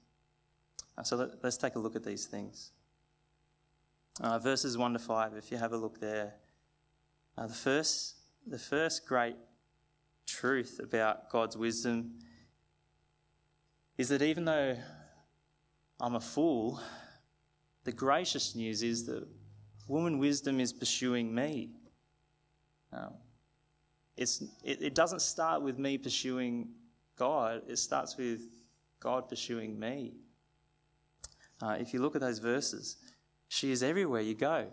Uh, 0.98 1.04
so 1.04 1.16
let, 1.16 1.44
us 1.44 1.58
take 1.58 1.76
a 1.76 1.80
look 1.80 1.96
at 1.96 2.04
these 2.04 2.26
things. 2.26 2.72
Uh, 4.22 4.38
verses 4.40 4.78
1 4.78 4.94
to 4.94 5.00
5, 5.00 5.34
if 5.36 5.52
you 5.52 5.58
have 5.58 5.74
a 5.74 5.78
look 5.78 6.00
there. 6.00 6.36
Uh, 7.38 7.48
the, 7.48 7.54
first, 7.54 8.16
the 8.46 8.60
first 8.60 9.08
great 9.08 9.36
truth 10.28 10.80
about 10.82 11.30
God's 11.30 11.58
wisdom 11.58 12.20
is 13.98 14.10
that 14.10 14.22
even 14.22 14.46
though 14.46 14.78
I'm 16.00 16.16
a 16.16 16.20
fool, 16.20 16.80
the 17.84 17.92
gracious 17.92 18.56
news 18.56 18.84
is 18.84 19.06
that 19.08 19.28
woman 19.88 20.20
wisdom 20.20 20.60
is 20.60 20.72
pursuing 20.72 21.34
me. 21.34 21.72
Um, 22.92 23.14
it's, 24.16 24.44
it, 24.64 24.82
it 24.82 24.96
doesn't 24.96 25.22
start 25.22 25.62
with 25.62 25.80
me 25.80 25.98
pursuing 25.98 26.70
God, 27.18 27.64
it 27.68 27.78
starts 27.78 28.18
with 28.18 28.42
God 29.04 29.28
pursuing 29.28 29.78
me. 29.78 30.14
Uh, 31.62 31.76
if 31.80 31.94
you 31.94 32.02
look 32.02 32.16
at 32.16 32.22
those 32.22 32.40
verses, 32.40 32.98
she 33.50 33.72
is 33.72 33.84
everywhere 33.84 34.22
you 34.22 34.34
go. 34.34 34.68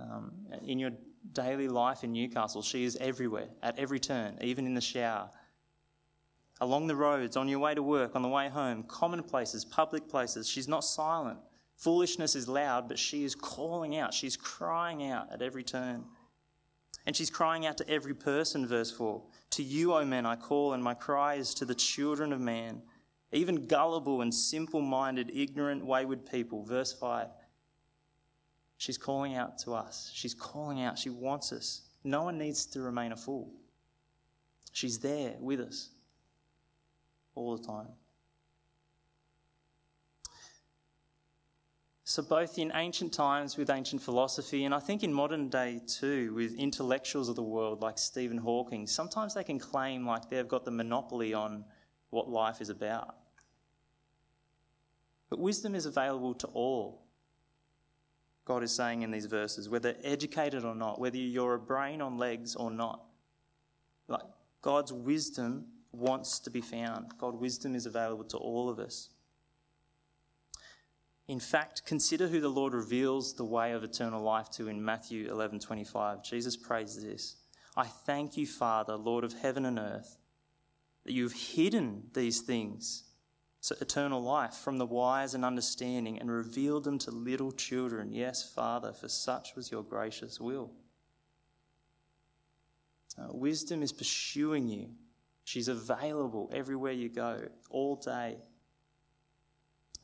Um, 0.00 0.32
in 0.64 0.78
your 0.78 0.90
daily 1.32 1.68
life 1.68 2.02
in 2.02 2.12
Newcastle, 2.12 2.62
she 2.62 2.84
is 2.84 2.96
everywhere, 2.96 3.48
at 3.62 3.78
every 3.78 4.00
turn, 4.00 4.38
even 4.40 4.66
in 4.66 4.74
the 4.74 4.80
shower. 4.80 5.30
Along 6.60 6.86
the 6.86 6.96
roads, 6.96 7.36
on 7.36 7.48
your 7.48 7.58
way 7.58 7.74
to 7.74 7.82
work, 7.82 8.16
on 8.16 8.22
the 8.22 8.28
way 8.28 8.48
home, 8.48 8.84
common 8.84 9.22
places, 9.22 9.64
public 9.64 10.08
places, 10.08 10.48
she's 10.48 10.68
not 10.68 10.82
silent. 10.82 11.38
Foolishness 11.76 12.34
is 12.34 12.48
loud, 12.48 12.88
but 12.88 12.98
she 12.98 13.24
is 13.24 13.34
calling 13.34 13.96
out. 13.98 14.14
She's 14.14 14.36
crying 14.36 15.04
out 15.04 15.30
at 15.32 15.42
every 15.42 15.64
turn. 15.64 16.04
And 17.06 17.14
she's 17.14 17.30
crying 17.30 17.66
out 17.66 17.76
to 17.78 17.88
every 17.88 18.14
person, 18.14 18.66
verse 18.66 18.90
4 18.90 19.22
To 19.50 19.62
you, 19.62 19.92
O 19.94 20.04
men, 20.04 20.24
I 20.24 20.36
call, 20.36 20.72
and 20.72 20.82
my 20.82 20.94
cry 20.94 21.34
is 21.34 21.52
to 21.54 21.64
the 21.64 21.74
children 21.74 22.32
of 22.32 22.40
man, 22.40 22.82
even 23.34 23.66
gullible 23.66 24.22
and 24.22 24.32
simple 24.32 24.80
minded, 24.80 25.30
ignorant, 25.34 25.84
wayward 25.84 26.24
people. 26.30 26.64
Verse 26.64 26.92
5 26.92 27.28
She's 28.76 28.98
calling 28.98 29.34
out 29.34 29.58
to 29.58 29.72
us. 29.72 30.10
She's 30.14 30.34
calling 30.34 30.82
out. 30.82 30.98
She 30.98 31.10
wants 31.10 31.52
us. 31.52 31.82
no 32.04 32.22
one 32.22 32.38
needs 32.38 32.66
to 32.66 32.80
remain 32.80 33.12
a 33.12 33.16
fool. 33.16 33.52
She's 34.72 34.98
there 34.98 35.34
with 35.40 35.60
us 35.60 35.90
all 37.34 37.56
the 37.56 37.64
time. 37.64 37.88
So, 42.06 42.22
both 42.22 42.58
in 42.58 42.70
ancient 42.74 43.12
times 43.12 43.56
with 43.56 43.70
ancient 43.70 44.02
philosophy, 44.02 44.64
and 44.64 44.74
I 44.74 44.78
think 44.78 45.02
in 45.02 45.12
modern 45.12 45.48
day 45.48 45.80
too, 45.86 46.34
with 46.34 46.54
intellectuals 46.54 47.28
of 47.28 47.36
the 47.36 47.42
world 47.42 47.80
like 47.80 47.98
Stephen 47.98 48.36
Hawking, 48.36 48.86
sometimes 48.86 49.34
they 49.34 49.42
can 49.42 49.58
claim 49.58 50.06
like 50.06 50.28
they've 50.28 50.46
got 50.46 50.64
the 50.64 50.70
monopoly 50.70 51.34
on 51.34 51.64
what 52.10 52.28
life 52.28 52.60
is 52.60 52.68
about. 52.68 53.16
But 55.34 55.40
wisdom 55.40 55.74
is 55.74 55.84
available 55.84 56.32
to 56.34 56.46
all. 56.46 57.02
God 58.44 58.62
is 58.62 58.70
saying 58.70 59.02
in 59.02 59.10
these 59.10 59.26
verses, 59.26 59.68
whether 59.68 59.96
educated 60.04 60.64
or 60.64 60.76
not, 60.76 61.00
whether 61.00 61.16
you're 61.16 61.54
a 61.54 61.58
brain 61.58 62.00
on 62.00 62.18
legs 62.18 62.54
or 62.54 62.70
not. 62.70 63.04
Like 64.06 64.22
God's 64.62 64.92
wisdom 64.92 65.66
wants 65.90 66.38
to 66.38 66.50
be 66.50 66.60
found. 66.60 67.18
God's 67.18 67.38
wisdom 67.38 67.74
is 67.74 67.84
available 67.84 68.22
to 68.26 68.36
all 68.36 68.68
of 68.70 68.78
us. 68.78 69.08
In 71.26 71.40
fact, 71.40 71.84
consider 71.84 72.28
who 72.28 72.40
the 72.40 72.48
Lord 72.48 72.72
reveals 72.72 73.34
the 73.34 73.44
way 73.44 73.72
of 73.72 73.82
eternal 73.82 74.22
life 74.22 74.50
to 74.50 74.68
in 74.68 74.84
Matthew 74.84 75.28
11:25. 75.28 76.22
Jesus 76.22 76.56
prays 76.56 77.02
this, 77.02 77.38
"I 77.76 77.88
thank 77.88 78.36
you, 78.36 78.46
Father, 78.46 78.94
Lord 78.94 79.24
of 79.24 79.32
heaven 79.32 79.64
and 79.64 79.80
earth, 79.80 80.16
that 81.02 81.12
you've 81.12 81.32
hidden 81.32 82.08
these 82.14 82.40
things, 82.40 83.02
eternal 83.70 84.22
life 84.22 84.54
from 84.54 84.78
the 84.78 84.86
wise 84.86 85.34
and 85.34 85.44
understanding 85.44 86.18
and 86.18 86.30
revealed 86.30 86.84
them 86.84 86.98
to 86.98 87.10
little 87.10 87.52
children. 87.52 88.12
Yes, 88.12 88.42
Father, 88.54 88.92
for 88.92 89.08
such 89.08 89.56
was 89.56 89.70
your 89.70 89.82
gracious 89.82 90.40
will." 90.40 90.70
Uh, 93.18 93.28
wisdom 93.30 93.82
is 93.82 93.92
pursuing 93.92 94.68
you. 94.68 94.90
She's 95.44 95.68
available 95.68 96.50
everywhere 96.52 96.92
you 96.92 97.08
go, 97.08 97.48
all 97.70 97.96
day. 97.96 98.38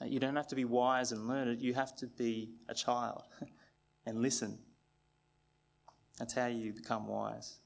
Uh, 0.00 0.04
you 0.04 0.20
don't 0.20 0.36
have 0.36 0.48
to 0.48 0.54
be 0.54 0.64
wise 0.64 1.12
and 1.12 1.26
learned, 1.26 1.60
you 1.60 1.74
have 1.74 1.96
to 1.96 2.06
be 2.06 2.50
a 2.68 2.74
child 2.74 3.24
and 4.06 4.22
listen. 4.22 4.58
That's 6.18 6.34
how 6.34 6.46
you 6.46 6.72
become 6.72 7.06
wise. 7.06 7.56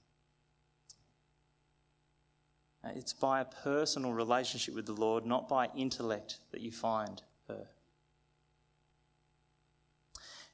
Uh, 2.84 2.90
it's 2.94 3.12
by 3.12 3.40
a 3.40 3.44
personal 3.44 4.12
relationship 4.12 4.74
with 4.74 4.86
the 4.86 4.92
Lord, 4.92 5.24
not 5.24 5.48
by 5.48 5.68
intellect, 5.76 6.38
that 6.50 6.60
you 6.60 6.70
find 6.70 7.22
her. 7.48 7.66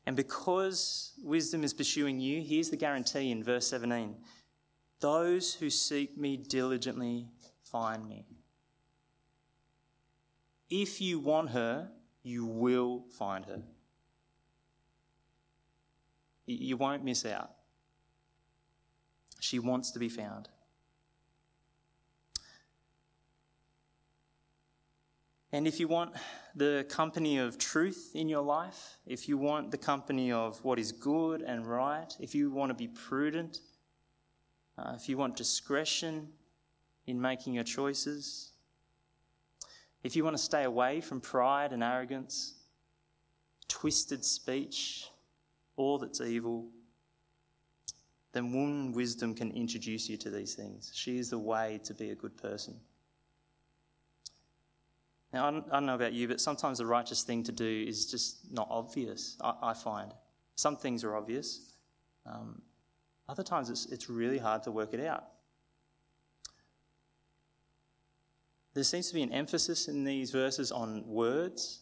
And 0.07 0.17
because 0.17 1.13
wisdom 1.23 1.65
is 1.65 1.75
pursuing 1.75 2.21
you, 2.21 2.43
here's 2.43 2.71
the 2.71 2.77
guarantee 2.77 3.31
in 3.31 3.43
verse 3.43 3.67
17 3.69 4.17
Those 5.01 5.55
who 5.55 5.71
seek 5.71 6.17
me 6.17 6.37
diligently 6.37 7.29
find 7.63 8.09
me. 8.09 8.27
If 10.69 11.01
you 11.01 11.19
want 11.19 11.51
her, 11.51 11.91
you 12.23 12.47
will 12.47 13.05
find 13.11 13.45
her. 13.47 13.63
You 16.47 16.77
won't 16.77 17.05
miss 17.05 17.25
out. 17.25 17.51
She 19.41 19.59
wants 19.59 19.91
to 19.93 19.99
be 19.99 20.09
found. 20.09 20.49
And 25.53 25.67
if 25.67 25.81
you 25.81 25.89
want 25.89 26.15
the 26.55 26.87
company 26.89 27.39
of 27.39 27.59
truth 27.59 28.13
in 28.15 28.29
your 28.29 28.43
life, 28.43 28.99
if 29.07 29.29
you 29.29 29.37
want 29.37 29.73
the 29.73 29.79
company 29.79 30.31
of 30.31 30.63
what 30.65 30.79
is 30.79 30.93
good 30.93 31.43
and 31.43 31.67
right, 31.67 32.15
if 32.21 32.35
you 32.35 32.51
want 32.51 32.71
to 32.71 32.75
be 32.75 32.87
prudent, 32.87 33.61
uh, 34.79 34.93
if 34.95 35.09
you 35.09 35.17
want 35.17 35.37
discretion 35.37 36.29
in 37.07 37.21
making 37.21 37.53
your 37.53 37.65
choices, 37.65 38.53
if 40.05 40.15
you 40.15 40.23
want 40.23 40.37
to 40.37 40.43
stay 40.43 40.65
away 40.65 41.01
from 41.01 41.21
pride 41.21 41.73
and 41.73 41.83
arrogance, 41.83 42.55
twisted 43.67 44.25
speech, 44.25 45.09
all 45.77 45.99
that's 45.99 46.21
evil, 46.21 46.69
then 48.33 48.53
woman 48.53 48.93
wisdom 48.93 49.35
can 49.35 49.51
introduce 49.51 50.09
you 50.09 50.17
to 50.17 50.31
these 50.31 50.55
things. 50.55 50.93
She 50.95 51.19
is 51.19 51.31
the 51.31 51.39
way 51.39 51.81
to 51.85 51.93
be 51.93 52.11
a 52.11 52.15
good 52.15 52.37
person. 52.37 52.77
Now, 55.33 55.47
I 55.47 55.51
don't, 55.51 55.87
know 55.87 55.95
about 55.95 56.13
you, 56.13 56.27
but 56.27 56.41
sometimes 56.41 56.79
the 56.79 56.87
righteous 56.87 57.23
thing 57.23 57.45
to 57.45 57.53
do 57.53 57.85
is 57.87 58.07
just 58.11 58.53
not 58.53 58.67
obvious, 58.71 59.37
I, 59.41 59.55
I 59.63 59.75
find. 59.75 60.13
Some 60.57 60.77
things 60.77 61.05
are 61.05 61.17
obvious, 61.17 61.75
um, 62.27 62.61
other 63.29 63.45
times 63.45 63.71
it's, 63.71 63.87
it's 63.87 64.11
really 64.11 64.39
hard 64.39 64.65
to 64.65 64.73
work 64.73 64.93
it 64.93 65.07
out. 65.07 65.25
there 68.75 68.85
seems 68.85 69.09
to 69.09 69.15
be 69.15 69.23
an 69.23 69.33
emphasis 69.33 69.89
in 69.89 70.05
these 70.05 70.31
verses 70.31 70.71
on 70.71 71.07
words 71.07 71.81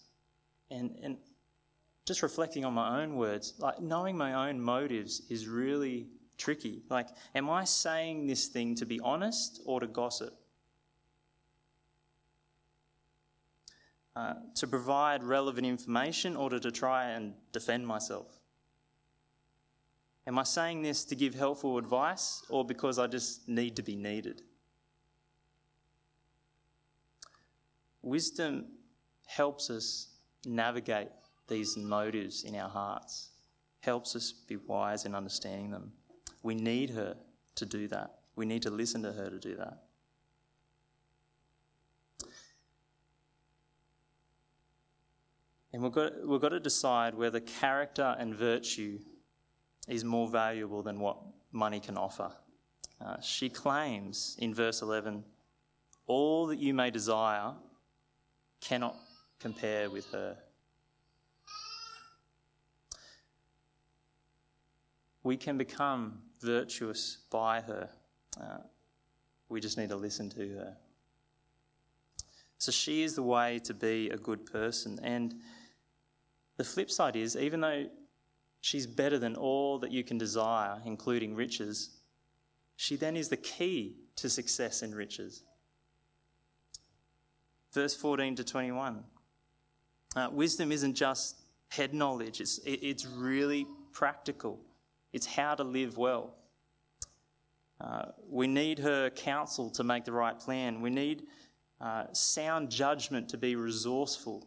and, 0.70 0.96
and 1.02 1.16
just 2.06 2.22
reflecting 2.22 2.64
on 2.64 2.72
my 2.72 3.02
own 3.02 3.16
words, 3.16 3.54
like 3.58 3.80
knowing 3.80 4.16
my 4.16 4.48
own 4.48 4.60
motives 4.60 5.22
is 5.28 5.46
really 5.46 6.08
tricky. 6.38 6.82
Like, 6.88 7.08
am 7.34 7.50
I 7.50 7.64
saying 7.64 8.26
this 8.26 8.46
thing 8.46 8.74
to 8.76 8.86
be 8.86 9.00
honest 9.00 9.60
or 9.66 9.80
to 9.80 9.86
gossip? 9.86 10.34
To 14.54 14.66
provide 14.66 15.22
relevant 15.22 15.66
information 15.66 16.34
or 16.34 16.50
to 16.50 16.70
try 16.70 17.10
and 17.10 17.34
defend 17.52 17.86
myself? 17.86 18.38
Am 20.26 20.38
I 20.38 20.42
saying 20.42 20.82
this 20.82 21.04
to 21.06 21.14
give 21.14 21.34
helpful 21.34 21.78
advice 21.78 22.42
or 22.50 22.64
because 22.64 22.98
I 22.98 23.06
just 23.06 23.48
need 23.48 23.76
to 23.76 23.82
be 23.82 23.96
needed? 23.96 24.42
Wisdom 28.02 28.66
helps 29.26 29.70
us 29.70 30.08
navigate 30.44 31.08
these 31.48 31.76
motives 31.76 32.44
in 32.44 32.54
our 32.56 32.68
hearts, 32.68 33.30
helps 33.80 34.14
us 34.16 34.32
be 34.32 34.56
wise 34.56 35.04
in 35.04 35.14
understanding 35.14 35.70
them. 35.70 35.92
We 36.42 36.54
need 36.54 36.90
her 36.90 37.16
to 37.54 37.66
do 37.66 37.88
that. 37.88 38.18
We 38.36 38.46
need 38.46 38.62
to 38.62 38.70
listen 38.70 39.02
to 39.02 39.12
her 39.12 39.30
to 39.30 39.38
do 39.38 39.56
that. 39.56 39.87
And 45.72 45.82
we've 45.82 45.92
got, 45.92 46.26
we've 46.26 46.40
got 46.40 46.50
to 46.50 46.60
decide 46.60 47.14
whether 47.14 47.40
character 47.40 48.16
and 48.18 48.34
virtue 48.34 48.98
is 49.86 50.04
more 50.04 50.28
valuable 50.28 50.82
than 50.82 50.98
what 51.00 51.18
money 51.52 51.80
can 51.80 51.96
offer. 51.96 52.30
Uh, 53.00 53.20
she 53.20 53.48
claims 53.48 54.36
in 54.38 54.54
verse 54.54 54.82
11 54.82 55.24
all 56.06 56.46
that 56.46 56.58
you 56.58 56.74
may 56.74 56.90
desire 56.90 57.52
cannot 58.60 58.96
compare 59.38 59.90
with 59.90 60.10
her. 60.10 60.36
We 65.22 65.36
can 65.36 65.58
become 65.58 66.20
virtuous 66.40 67.18
by 67.30 67.60
her. 67.60 67.90
Uh, 68.40 68.58
we 69.48 69.60
just 69.60 69.76
need 69.76 69.90
to 69.90 69.96
listen 69.96 70.30
to 70.30 70.48
her. 70.54 70.76
So 72.58 72.72
she 72.72 73.02
is 73.02 73.14
the 73.14 73.22
way 73.22 73.60
to 73.64 73.74
be 73.74 74.10
a 74.10 74.16
good 74.16 74.44
person. 74.46 74.98
And 75.02 75.34
the 76.58 76.64
flip 76.64 76.90
side 76.90 77.16
is, 77.16 77.36
even 77.36 77.62
though 77.62 77.86
she's 78.60 78.86
better 78.86 79.18
than 79.18 79.34
all 79.34 79.78
that 79.78 79.90
you 79.90 80.04
can 80.04 80.18
desire, 80.18 80.76
including 80.84 81.34
riches, 81.34 81.96
she 82.76 82.96
then 82.96 83.16
is 83.16 83.30
the 83.30 83.36
key 83.36 83.96
to 84.16 84.28
success 84.28 84.82
and 84.82 84.94
riches 84.94 85.42
verse 87.72 87.94
14 87.94 88.36
to 88.36 88.44
21. 88.44 89.04
Uh, 90.16 90.28
wisdom 90.32 90.72
isn't 90.72 90.94
just 90.94 91.42
head 91.68 91.94
knowledge, 91.94 92.40
it's, 92.40 92.58
it, 92.58 92.80
it's 92.82 93.06
really 93.06 93.66
practical. 93.92 94.58
It's 95.12 95.26
how 95.26 95.54
to 95.54 95.64
live 95.64 95.96
well. 95.96 96.34
Uh, 97.80 98.06
we 98.28 98.46
need 98.46 98.78
her 98.80 99.10
counsel 99.10 99.70
to 99.70 99.84
make 99.84 100.04
the 100.04 100.12
right 100.12 100.38
plan. 100.38 100.80
We 100.80 100.90
need 100.90 101.22
uh, 101.80 102.06
sound 102.12 102.70
judgment 102.70 103.28
to 103.28 103.38
be 103.38 103.54
resourceful. 103.54 104.46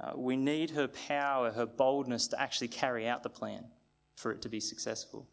Uh, 0.00 0.12
we 0.16 0.36
need 0.36 0.70
her 0.70 0.88
power, 0.88 1.50
her 1.50 1.66
boldness 1.66 2.28
to 2.28 2.40
actually 2.40 2.68
carry 2.68 3.06
out 3.06 3.22
the 3.22 3.28
plan 3.28 3.64
for 4.16 4.32
it 4.32 4.40
to 4.42 4.48
be 4.48 4.60
successful. 4.60 5.26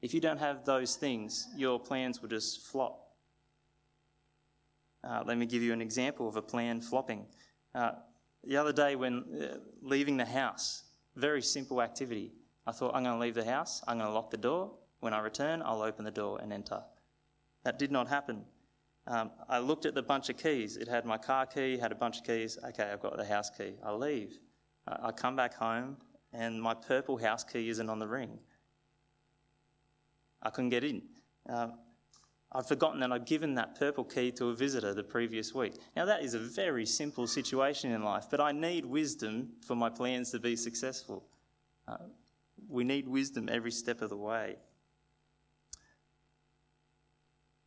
If 0.00 0.14
you 0.14 0.20
don't 0.20 0.38
have 0.38 0.64
those 0.64 0.96
things, 0.96 1.48
your 1.56 1.80
plans 1.80 2.20
will 2.20 2.28
just 2.28 2.66
flop. 2.66 3.00
Uh, 5.02 5.22
let 5.26 5.38
me 5.38 5.46
give 5.46 5.62
you 5.62 5.72
an 5.72 5.82
example 5.82 6.28
of 6.28 6.36
a 6.36 6.42
plan 6.42 6.80
flopping. 6.80 7.26
Uh, 7.74 7.92
the 8.44 8.56
other 8.56 8.72
day, 8.72 8.96
when 8.96 9.24
uh, 9.42 9.58
leaving 9.82 10.16
the 10.16 10.24
house, 10.24 10.84
very 11.16 11.42
simple 11.42 11.80
activity. 11.80 12.32
I 12.66 12.72
thought, 12.72 12.94
I'm 12.94 13.04
going 13.04 13.14
to 13.14 13.20
leave 13.20 13.34
the 13.34 13.44
house, 13.44 13.82
I'm 13.86 13.98
going 13.98 14.08
to 14.08 14.14
lock 14.14 14.30
the 14.30 14.36
door. 14.36 14.72
When 15.00 15.12
I 15.12 15.20
return, 15.20 15.62
I'll 15.64 15.82
open 15.82 16.04
the 16.04 16.10
door 16.10 16.38
and 16.42 16.52
enter. 16.52 16.82
That 17.64 17.78
did 17.78 17.92
not 17.92 18.08
happen. 18.08 18.44
Um, 19.06 19.30
I 19.48 19.58
looked 19.58 19.84
at 19.84 19.94
the 19.94 20.02
bunch 20.02 20.30
of 20.30 20.38
keys. 20.38 20.76
It 20.76 20.88
had 20.88 21.04
my 21.04 21.18
car 21.18 21.46
key, 21.46 21.76
had 21.76 21.92
a 21.92 21.94
bunch 21.94 22.18
of 22.18 22.24
keys. 22.24 22.58
Okay, 22.68 22.90
I've 22.90 23.00
got 23.00 23.16
the 23.16 23.24
house 23.24 23.50
key. 23.50 23.74
I 23.84 23.92
leave. 23.92 24.38
I 24.86 25.12
come 25.12 25.36
back 25.36 25.54
home, 25.54 25.96
and 26.32 26.60
my 26.60 26.74
purple 26.74 27.16
house 27.16 27.44
key 27.44 27.68
isn't 27.68 27.88
on 27.88 27.98
the 27.98 28.06
ring. 28.06 28.38
I 30.42 30.50
couldn't 30.50 30.70
get 30.70 30.84
in. 30.84 31.02
Uh, 31.48 31.68
I'd 32.52 32.66
forgotten 32.66 33.00
that 33.00 33.10
I'd 33.10 33.26
given 33.26 33.54
that 33.56 33.78
purple 33.78 34.04
key 34.04 34.30
to 34.32 34.50
a 34.50 34.54
visitor 34.54 34.94
the 34.94 35.02
previous 35.02 35.54
week. 35.54 35.74
Now, 35.96 36.04
that 36.04 36.22
is 36.22 36.34
a 36.34 36.38
very 36.38 36.86
simple 36.86 37.26
situation 37.26 37.90
in 37.90 38.02
life, 38.02 38.26
but 38.30 38.40
I 38.40 38.52
need 38.52 38.84
wisdom 38.84 39.54
for 39.66 39.74
my 39.74 39.90
plans 39.90 40.30
to 40.30 40.38
be 40.38 40.54
successful. 40.54 41.24
Uh, 41.88 41.96
we 42.68 42.84
need 42.84 43.08
wisdom 43.08 43.48
every 43.50 43.72
step 43.72 44.02
of 44.02 44.10
the 44.10 44.16
way. 44.16 44.56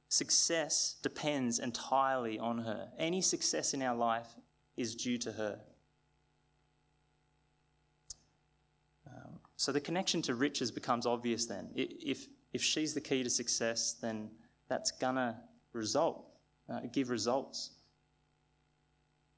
Success 0.09 0.95
depends 1.01 1.59
entirely 1.59 2.39
on 2.39 2.59
her. 2.59 2.89
Any 2.97 3.21
success 3.21 3.73
in 3.73 3.81
our 3.81 3.95
life 3.95 4.27
is 4.77 4.95
due 4.95 5.17
to 5.17 5.31
her. 5.33 5.59
Um, 9.05 9.39
so 9.57 9.71
the 9.71 9.81
connection 9.81 10.21
to 10.23 10.35
riches 10.35 10.71
becomes 10.71 11.05
obvious 11.05 11.45
then. 11.45 11.69
If, 11.75 12.27
if 12.53 12.63
she's 12.63 12.93
the 12.93 13.01
key 13.01 13.23
to 13.23 13.29
success, 13.29 13.97
then 14.01 14.29
that's 14.69 14.91
going 14.91 15.15
to 15.15 15.35
result, 15.73 16.25
uh, 16.69 16.81
give 16.91 17.09
results. 17.09 17.71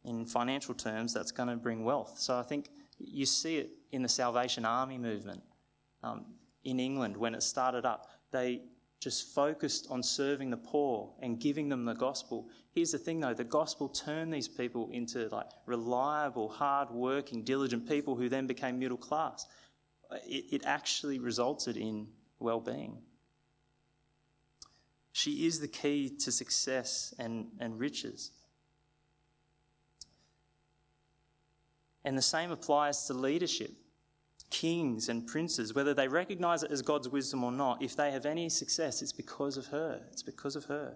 In 0.06 0.26
financial 0.26 0.76
terms, 0.76 1.14
that's 1.14 1.32
going 1.32 1.50
to 1.50 1.56
bring 1.56 1.84
wealth. 1.84 2.20
So 2.20 2.38
I 2.38 2.44
think 2.44 2.70
you 3.00 3.26
see 3.26 3.58
it 3.58 3.72
in 3.92 4.04
the 4.04 4.10
Salvation 4.10 4.66
Army 4.66 4.98
movement 4.98 5.42
um, 6.04 6.26
in 6.64 6.80
England 6.80 7.18
when 7.18 7.34
it 7.34 7.42
started 7.42 7.86
up. 7.86 8.08
They 8.32 8.62
just 9.00 9.34
focused 9.34 9.88
on 9.90 10.04
serving 10.04 10.50
the 10.50 10.58
poor 10.58 11.14
and 11.22 11.40
giving 11.40 11.70
them 11.70 11.86
the 11.86 11.94
gospel. 11.94 12.50
Here's 12.72 12.92
the 12.92 12.98
thing 12.98 13.20
though, 13.20 13.34
the 13.34 13.44
gospel 13.44 13.88
turned 13.88 14.34
these 14.34 14.48
people 14.48 14.90
into 14.92 15.30
like 15.30 15.48
reliable, 15.66 16.50
hard-working, 16.50 17.44
diligent 17.44 17.88
people 17.88 18.16
who 18.16 18.28
then 18.28 18.46
became 18.46 18.78
middle 18.78 18.98
class. 18.98 19.48
It, 20.28 20.46
it 20.52 20.66
actually 20.66 21.20
resulted 21.20 21.78
in 21.78 22.08
well-being. 22.40 22.98
She 25.12 25.46
is 25.46 25.60
the 25.60 25.68
key 25.68 26.10
to 26.20 26.32
success 26.32 27.14
and, 27.18 27.48
and 27.60 27.80
riches. 27.80 28.32
And 32.06 32.18
the 32.18 32.22
same 32.22 32.52
applies 32.52 33.06
to 33.06 33.14
leadership. 33.14 33.72
Kings 34.50 35.10
and 35.10 35.28
princes, 35.28 35.74
whether 35.74 35.94
they 35.94 36.08
recognize 36.08 36.64
it 36.64 36.72
as 36.72 36.82
God's 36.82 37.08
wisdom 37.08 37.44
or 37.44 37.52
not, 37.52 37.82
if 37.82 37.96
they 37.96 38.12
have 38.12 38.26
any 38.26 38.50
success, 38.50 39.02
it's 39.02 39.12
because 39.12 39.58
of 39.58 39.68
her. 39.68 40.02
It's 40.12 40.24
because 40.24 40.56
of 40.56 40.66
her. 40.66 40.96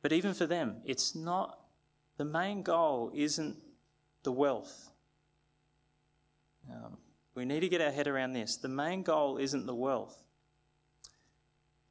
But 0.00 0.12
even 0.12 0.34
for 0.34 0.46
them, 0.46 0.76
it's 0.84 1.14
not, 1.14 1.58
the 2.16 2.24
main 2.24 2.62
goal 2.62 3.10
isn't 3.14 3.56
the 4.22 4.32
wealth. 4.32 4.90
Um, 6.70 6.98
we 7.34 7.44
need 7.44 7.60
to 7.60 7.68
get 7.68 7.80
our 7.80 7.90
head 7.90 8.06
around 8.06 8.32
this. 8.32 8.56
The 8.56 8.68
main 8.68 9.02
goal 9.02 9.38
isn't 9.38 9.66
the 9.66 9.74
wealth. 9.74 10.16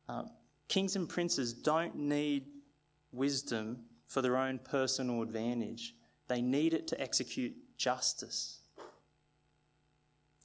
Uh, 0.07 0.23
kings 0.67 0.95
and 0.95 1.07
princes 1.07 1.53
don't 1.53 1.95
need 1.95 2.45
wisdom 3.11 3.79
for 4.07 4.21
their 4.21 4.37
own 4.37 4.59
personal 4.59 5.21
advantage, 5.21 5.95
they 6.27 6.41
need 6.41 6.73
it 6.73 6.87
to 6.87 7.01
execute 7.01 7.53
justice, 7.77 8.59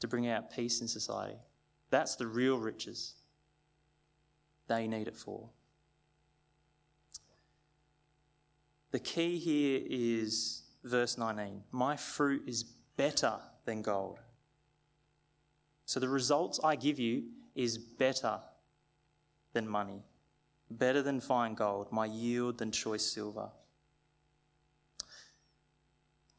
to 0.01 0.09
bring 0.09 0.29
out 0.29 0.51
peace 0.51 0.81
in 0.81 0.89
society. 0.89 1.37
That's 1.91 2.17
the 2.17 2.27
real 2.27 2.59
riches 2.59 3.15
they 4.67 4.87
need 4.87 5.09
it 5.09 5.17
for. 5.17 5.49
The 8.91 8.99
key 8.99 9.39
here 9.39 9.81
is 9.85 10.63
verse 10.85 11.19
19 11.19 11.63
My 11.73 11.97
fruit 11.97 12.43
is 12.47 12.65
better 12.97 13.35
than 13.65 13.83
gold. 13.83 14.19
So 15.85 16.01
the 16.01 16.09
results 16.09 16.61
I 16.63 16.77
give 16.77 16.99
you 16.99 17.25
is 17.55 17.79
better 17.79 18.41
than 19.53 19.67
money, 19.67 20.03
better 20.71 21.03
than 21.03 21.21
fine 21.21 21.55
gold, 21.55 21.91
my 21.91 22.07
yield 22.07 22.59
than 22.59 22.71
choice 22.71 23.05
silver. 23.05 23.49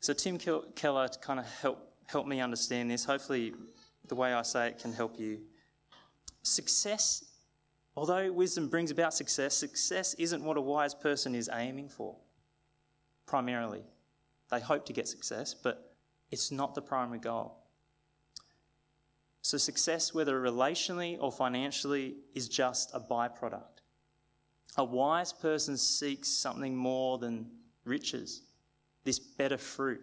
So, 0.02 0.14
Tim 0.14 0.38
Keller 0.38 1.10
kind 1.22 1.40
of 1.40 1.46
help, 1.46 1.89
help 2.10 2.26
me 2.26 2.42
understand 2.42 2.90
this. 2.90 3.06
Hopefully, 3.06 3.54
the 4.08 4.16
way 4.16 4.34
I 4.34 4.42
say 4.42 4.70
it 4.70 4.80
can 4.80 4.94
help 4.94 5.20
you. 5.20 5.42
Success, 6.42 7.24
although 7.96 8.32
wisdom 8.32 8.68
brings 8.68 8.90
about 8.90 9.14
success, 9.14 9.54
success 9.56 10.16
isn't 10.16 10.44
what 10.44 10.58
a 10.58 10.62
wise 10.62 10.96
person 10.96 11.36
is 11.36 11.50
aiming 11.54 11.90
for, 11.90 12.16
primarily. 13.28 13.84
They 14.50 14.60
hope 14.60 14.86
to 14.88 14.94
get 14.94 15.08
success, 15.08 15.54
but 15.54 15.94
it's 16.32 16.52
not 16.52 16.74
the 16.74 16.82
primary 16.82 17.20
goal. 17.20 17.58
So, 19.42 19.58
success, 19.58 20.14
whether 20.14 20.42
relationally 20.42 21.18
or 21.20 21.32
financially, 21.32 22.16
is 22.34 22.50
just 22.50 22.90
a 22.94 23.00
byproduct. 23.00 23.84
A 24.78 24.84
wise 24.84 25.32
person 25.32 25.78
seeks 25.78 26.28
something 26.30 26.76
more 26.76 27.20
than 27.20 27.52
riches, 27.86 28.42
this 29.04 29.20
better 29.20 29.58
fruit. 29.58 30.02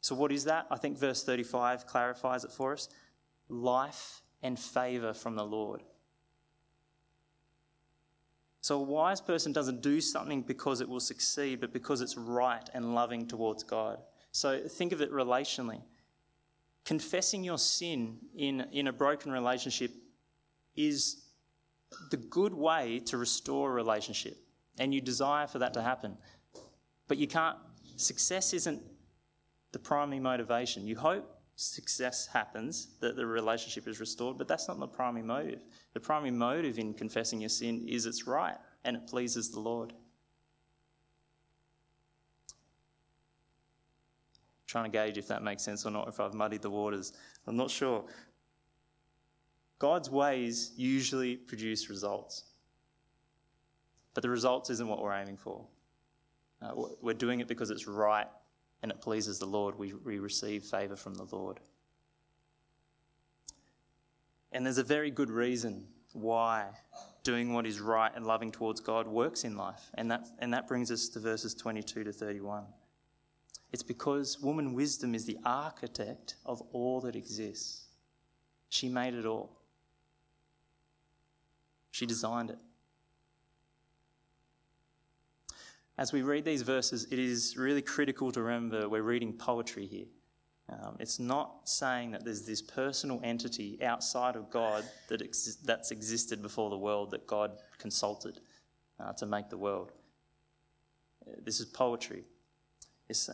So, 0.00 0.14
what 0.14 0.32
is 0.32 0.44
that? 0.44 0.66
I 0.70 0.76
think 0.76 0.98
verse 0.98 1.22
35 1.24 1.86
clarifies 1.86 2.44
it 2.44 2.52
for 2.52 2.72
us 2.72 2.88
life 3.48 4.22
and 4.42 4.58
favour 4.58 5.12
from 5.12 5.36
the 5.36 5.44
Lord. 5.44 5.82
So, 8.62 8.78
a 8.78 8.82
wise 8.82 9.20
person 9.20 9.52
doesn't 9.52 9.82
do 9.82 10.00
something 10.00 10.42
because 10.42 10.80
it 10.80 10.88
will 10.88 11.00
succeed, 11.00 11.60
but 11.60 11.72
because 11.72 12.00
it's 12.00 12.16
right 12.16 12.68
and 12.72 12.94
loving 12.94 13.26
towards 13.26 13.62
God. 13.62 13.98
So, 14.32 14.60
think 14.68 14.92
of 14.92 15.00
it 15.00 15.12
relationally 15.12 15.82
confessing 16.84 17.44
your 17.44 17.58
sin 17.58 18.18
in, 18.36 18.66
in 18.72 18.88
a 18.88 18.92
broken 18.92 19.30
relationship 19.30 19.92
is 20.76 21.24
the 22.10 22.16
good 22.16 22.54
way 22.54 23.00
to 23.06 23.16
restore 23.16 23.70
a 23.70 23.72
relationship, 23.72 24.36
and 24.78 24.94
you 24.94 25.00
desire 25.00 25.46
for 25.46 25.58
that 25.58 25.74
to 25.74 25.82
happen. 25.82 26.16
But 27.08 27.18
you 27.18 27.26
can't, 27.26 27.56
success 27.96 28.52
isn't 28.54 28.82
the 29.72 29.78
primary 29.78 30.20
motivation. 30.20 30.86
You 30.86 30.96
hope 30.96 31.36
success 31.56 32.26
happens, 32.26 32.88
that 33.00 33.16
the 33.16 33.26
relationship 33.26 33.86
is 33.86 34.00
restored, 34.00 34.38
but 34.38 34.48
that's 34.48 34.66
not 34.66 34.78
the 34.78 34.86
primary 34.86 35.24
motive. 35.24 35.62
The 35.92 36.00
primary 36.00 36.30
motive 36.30 36.78
in 36.78 36.94
confessing 36.94 37.40
your 37.40 37.50
sin 37.50 37.86
is 37.86 38.06
it's 38.06 38.26
right 38.26 38.56
and 38.84 38.96
it 38.96 39.06
pleases 39.06 39.50
the 39.50 39.60
Lord. 39.60 39.92
trying 44.70 44.84
to 44.84 44.90
gauge 44.90 45.18
if 45.18 45.26
that 45.26 45.42
makes 45.42 45.64
sense 45.64 45.84
or 45.84 45.90
not, 45.90 46.06
if 46.06 46.20
I've 46.20 46.32
muddied 46.32 46.62
the 46.62 46.70
waters. 46.70 47.12
I'm 47.46 47.56
not 47.56 47.70
sure. 47.70 48.04
God's 49.80 50.08
ways 50.08 50.72
usually 50.76 51.36
produce 51.36 51.90
results, 51.90 52.44
but 54.14 54.22
the 54.22 54.30
results 54.30 54.70
isn't 54.70 54.86
what 54.86 55.02
we're 55.02 55.14
aiming 55.14 55.38
for. 55.38 55.66
Uh, 56.62 56.70
we're 57.02 57.14
doing 57.14 57.40
it 57.40 57.48
because 57.48 57.70
it's 57.70 57.88
right 57.88 58.28
and 58.82 58.90
it 58.90 59.00
pleases 59.00 59.38
the 59.38 59.46
Lord. 59.46 59.78
We, 59.78 59.92
we 59.92 60.18
receive 60.18 60.64
favour 60.64 60.96
from 60.96 61.14
the 61.14 61.26
Lord. 61.30 61.60
And 64.52 64.64
there's 64.64 64.78
a 64.78 64.84
very 64.84 65.10
good 65.10 65.30
reason 65.30 65.86
why 66.12 66.66
doing 67.22 67.52
what 67.52 67.66
is 67.66 67.80
right 67.80 68.10
and 68.14 68.26
loving 68.26 68.50
towards 68.50 68.80
God 68.80 69.06
works 69.06 69.44
in 69.44 69.56
life. 69.56 69.90
And 69.94 70.10
that, 70.10 70.26
and 70.38 70.52
that 70.54 70.66
brings 70.66 70.90
us 70.90 71.08
to 71.10 71.20
verses 71.20 71.54
22 71.54 72.04
to 72.04 72.12
31. 72.12 72.64
It's 73.72 73.82
because 73.82 74.40
woman 74.40 74.74
wisdom 74.74 75.14
is 75.14 75.26
the 75.26 75.38
architect 75.44 76.36
of 76.44 76.60
all 76.72 77.00
that 77.02 77.14
exists. 77.14 77.86
She 78.68 78.88
made 78.88 79.14
it 79.14 79.26
all, 79.26 79.60
she 81.90 82.06
designed 82.06 82.50
it. 82.50 82.58
As 86.00 86.14
we 86.14 86.22
read 86.22 86.46
these 86.46 86.62
verses, 86.62 87.06
it 87.10 87.18
is 87.18 87.58
really 87.58 87.82
critical 87.82 88.32
to 88.32 88.40
remember 88.40 88.88
we're 88.88 89.02
reading 89.02 89.34
poetry 89.34 89.84
here. 89.84 90.06
Um, 90.70 90.96
it's 90.98 91.18
not 91.18 91.68
saying 91.68 92.12
that 92.12 92.24
there's 92.24 92.46
this 92.46 92.62
personal 92.62 93.20
entity 93.22 93.78
outside 93.82 94.34
of 94.34 94.48
God 94.48 94.84
that 95.08 95.20
ex- 95.20 95.58
that's 95.62 95.90
existed 95.90 96.40
before 96.40 96.70
the 96.70 96.78
world 96.78 97.10
that 97.10 97.26
God 97.26 97.52
consulted 97.76 98.40
uh, 98.98 99.12
to 99.12 99.26
make 99.26 99.50
the 99.50 99.58
world. 99.58 99.92
This 101.44 101.60
is 101.60 101.66
poetry. 101.66 102.24
This, 103.06 103.28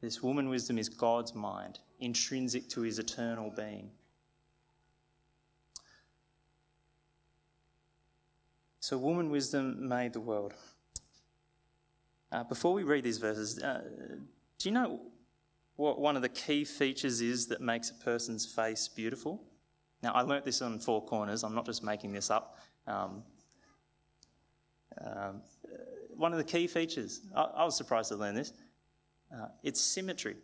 this 0.00 0.20
woman 0.20 0.48
wisdom 0.48 0.78
is 0.78 0.88
God's 0.88 1.32
mind, 1.32 1.78
intrinsic 2.00 2.68
to 2.70 2.80
his 2.80 2.98
eternal 2.98 3.52
being. 3.56 3.88
So, 8.80 8.98
woman 8.98 9.30
wisdom 9.30 9.88
made 9.88 10.12
the 10.12 10.20
world. 10.20 10.54
Uh, 12.32 12.44
before 12.44 12.72
we 12.72 12.84
read 12.84 13.02
these 13.02 13.18
verses, 13.18 13.58
uh, 13.58 13.82
do 14.58 14.68
you 14.68 14.72
know 14.72 15.00
what 15.76 15.98
one 15.98 16.14
of 16.14 16.22
the 16.22 16.28
key 16.28 16.64
features 16.64 17.20
is 17.20 17.46
that 17.48 17.60
makes 17.60 17.90
a 17.90 17.94
person's 17.94 18.46
face 18.46 18.86
beautiful? 18.86 19.42
Now, 20.02 20.12
I 20.12 20.22
learnt 20.22 20.44
this 20.44 20.62
on 20.62 20.78
Four 20.78 21.04
Corners, 21.04 21.42
I'm 21.42 21.54
not 21.54 21.66
just 21.66 21.82
making 21.82 22.12
this 22.12 22.30
up. 22.30 22.58
Um, 22.86 23.22
um, 25.04 25.42
one 26.16 26.32
of 26.32 26.38
the 26.38 26.44
key 26.44 26.66
features, 26.66 27.22
I, 27.34 27.42
I 27.42 27.64
was 27.64 27.76
surprised 27.76 28.10
to 28.10 28.16
learn 28.16 28.34
this, 28.34 28.52
uh, 29.34 29.46
it's 29.62 29.80
symmetry. 29.80 30.36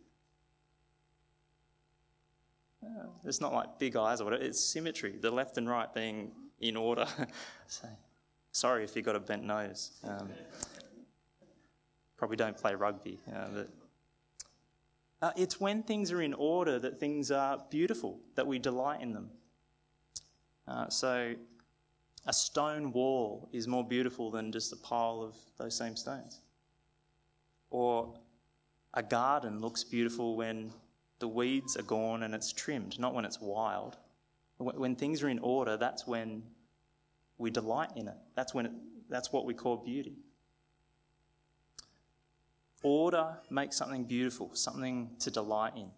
Uh, 2.83 3.07
it's 3.25 3.41
not 3.41 3.53
like 3.53 3.79
big 3.79 3.97
eyes 3.97 4.21
or 4.21 4.25
whatever, 4.25 4.43
it's 4.43 4.61
symmetry, 4.61 5.17
the 5.21 5.31
left 5.31 5.57
and 5.57 5.69
right 5.69 5.93
being 5.93 6.33
in 6.61 6.77
order. 6.77 7.07
so, 7.69 7.89
sorry 8.53 8.83
if 8.85 8.97
you've 8.97 9.05
got 9.05 9.17
a 9.17 9.21
bent 9.21 9.45
nose. 9.45 9.93
Um, 10.05 10.31
probably 12.17 12.37
don't 12.37 12.57
play 12.57 12.75
rugby, 12.75 13.19
but 13.27 13.69
uh, 15.23 15.33
it's 15.37 15.61
when 15.61 15.83
things 15.83 16.13
are 16.13 16.21
in 16.21 16.35
order 16.35 16.79
that 16.79 17.01
things 17.01 17.31
are 17.31 17.63
beautiful, 17.71 18.21
that 18.35 18.47
we 18.47 18.59
delight 18.59 19.01
in 19.01 19.13
them. 19.13 19.31
Uh, 20.69 20.89
so, 20.89 21.35
a 22.27 22.33
stone 22.33 22.93
wall 22.93 23.49
is 23.53 23.67
more 23.67 23.87
beautiful 23.87 24.31
than 24.31 24.53
just 24.53 24.73
a 24.73 24.77
pile 24.77 25.23
of 25.23 25.37
those 25.59 25.77
same 25.77 25.97
stones. 25.97 26.41
Or 27.71 28.15
a 28.95 29.03
garden 29.03 29.61
looks 29.61 29.85
beautiful 29.85 30.37
when 30.37 30.73
the 31.19 31.29
weeds 31.29 31.77
are 31.77 31.83
gone 31.83 32.23
and 32.23 32.35
it's 32.35 32.53
trimmed, 32.53 32.99
not 32.99 33.15
when 33.15 33.25
it's 33.25 33.41
wild. 33.41 33.97
When 34.59 34.97
things 34.97 35.23
are 35.23 35.29
in 35.29 35.39
order, 35.39 35.77
that's 35.77 36.07
when 36.07 36.43
we 37.39 37.51
delight 37.51 37.91
in 37.95 38.09
it. 38.09 38.17
That's 38.35 38.55
when 38.55 38.67
it, 38.67 38.73
that's 39.09 39.33
what 39.33 39.45
we 39.45 39.55
call 39.55 39.77
beauty. 39.77 40.17
Order 42.83 43.39
makes 43.51 43.77
something 43.77 44.05
beautiful, 44.05 44.51
something 44.55 45.11
to 45.21 45.31
delight 45.31 45.73
in. 45.77 45.91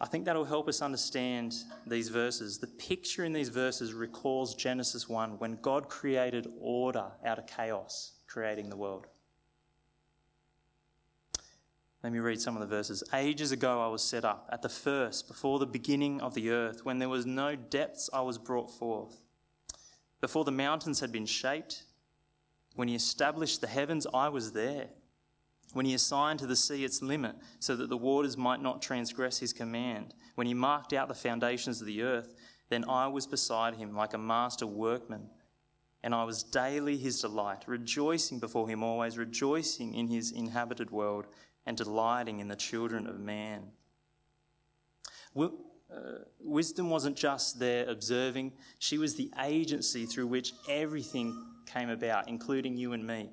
I 0.00 0.06
think 0.06 0.24
that'll 0.24 0.44
help 0.44 0.68
us 0.68 0.82
understand 0.82 1.54
these 1.86 2.08
verses. 2.08 2.58
The 2.58 2.66
picture 2.66 3.24
in 3.24 3.32
these 3.32 3.48
verses 3.48 3.94
recalls 3.94 4.56
Genesis 4.56 5.08
1 5.08 5.38
when 5.38 5.58
God 5.62 5.88
created 5.88 6.48
order 6.60 7.06
out 7.24 7.38
of 7.38 7.46
chaos, 7.46 8.12
creating 8.26 8.68
the 8.68 8.76
world. 8.76 9.06
Let 12.02 12.12
me 12.12 12.18
read 12.18 12.40
some 12.40 12.56
of 12.56 12.60
the 12.60 12.66
verses. 12.66 13.04
Ages 13.14 13.52
ago 13.52 13.80
I 13.80 13.86
was 13.86 14.02
set 14.02 14.24
up, 14.24 14.48
at 14.50 14.60
the 14.60 14.68
first, 14.68 15.28
before 15.28 15.60
the 15.60 15.66
beginning 15.66 16.20
of 16.20 16.34
the 16.34 16.50
earth, 16.50 16.84
when 16.84 16.98
there 16.98 17.08
was 17.08 17.24
no 17.24 17.54
depths, 17.54 18.10
I 18.12 18.22
was 18.22 18.38
brought 18.38 18.72
forth. 18.72 19.20
Before 20.20 20.44
the 20.44 20.50
mountains 20.50 20.98
had 20.98 21.12
been 21.12 21.26
shaped, 21.26 21.84
when 22.74 22.88
he 22.88 22.94
established 22.94 23.60
the 23.60 23.66
heavens, 23.66 24.06
I 24.12 24.28
was 24.28 24.52
there. 24.52 24.88
When 25.72 25.86
he 25.86 25.94
assigned 25.94 26.38
to 26.40 26.46
the 26.46 26.56
sea 26.56 26.84
its 26.84 27.00
limit, 27.00 27.34
so 27.58 27.76
that 27.76 27.88
the 27.88 27.96
waters 27.96 28.36
might 28.36 28.60
not 28.60 28.82
transgress 28.82 29.38
his 29.38 29.52
command. 29.52 30.14
When 30.34 30.46
he 30.46 30.54
marked 30.54 30.92
out 30.92 31.08
the 31.08 31.14
foundations 31.14 31.80
of 31.80 31.86
the 31.86 32.02
earth, 32.02 32.34
then 32.68 32.84
I 32.88 33.06
was 33.08 33.26
beside 33.26 33.76
him 33.76 33.94
like 33.94 34.14
a 34.14 34.18
master 34.18 34.66
workman. 34.66 35.28
And 36.02 36.14
I 36.14 36.24
was 36.24 36.42
daily 36.42 36.96
his 36.96 37.20
delight, 37.20 37.64
rejoicing 37.66 38.38
before 38.38 38.68
him 38.68 38.82
always, 38.82 39.16
rejoicing 39.16 39.94
in 39.94 40.08
his 40.08 40.30
inhabited 40.32 40.90
world, 40.90 41.26
and 41.64 41.76
delighting 41.76 42.40
in 42.40 42.48
the 42.48 42.56
children 42.56 43.06
of 43.06 43.20
man. 43.20 43.70
Uh, 45.94 46.18
wisdom 46.40 46.88
wasn't 46.88 47.16
just 47.16 47.58
there 47.58 47.86
observing, 47.88 48.52
she 48.78 48.96
was 48.96 49.14
the 49.14 49.30
agency 49.42 50.06
through 50.06 50.26
which 50.26 50.54
everything 50.68 51.51
came 51.66 51.90
about, 51.90 52.28
including 52.28 52.76
you 52.76 52.92
and 52.92 53.06
me. 53.06 53.30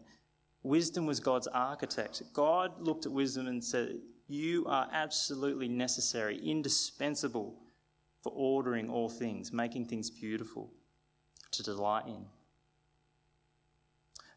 Wisdom 0.63 1.05
was 1.05 1.19
God's 1.19 1.47
architect. 1.47 2.21
God 2.33 2.81
looked 2.81 3.05
at 3.05 3.11
wisdom 3.11 3.47
and 3.47 3.63
said, 3.63 3.99
You 4.27 4.65
are 4.67 4.87
absolutely 4.91 5.67
necessary, 5.67 6.37
indispensable 6.37 7.55
for 8.21 8.33
ordering 8.35 8.89
all 8.89 9.09
things, 9.09 9.53
making 9.53 9.85
things 9.85 10.09
beautiful, 10.09 10.71
to 11.51 11.63
delight 11.63 12.07
in. 12.07 12.25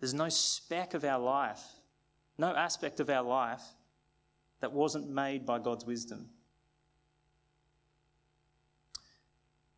There's 0.01 0.15
no 0.15 0.29
speck 0.29 0.95
of 0.95 1.05
our 1.05 1.19
life, 1.19 1.63
no 2.39 2.55
aspect 2.55 3.01
of 3.01 3.11
our 3.11 3.23
life 3.23 3.63
that 4.61 4.73
wasn't 4.73 5.09
made 5.09 5.45
by 5.45 5.59
God's 5.59 5.85
wisdom. 5.85 6.29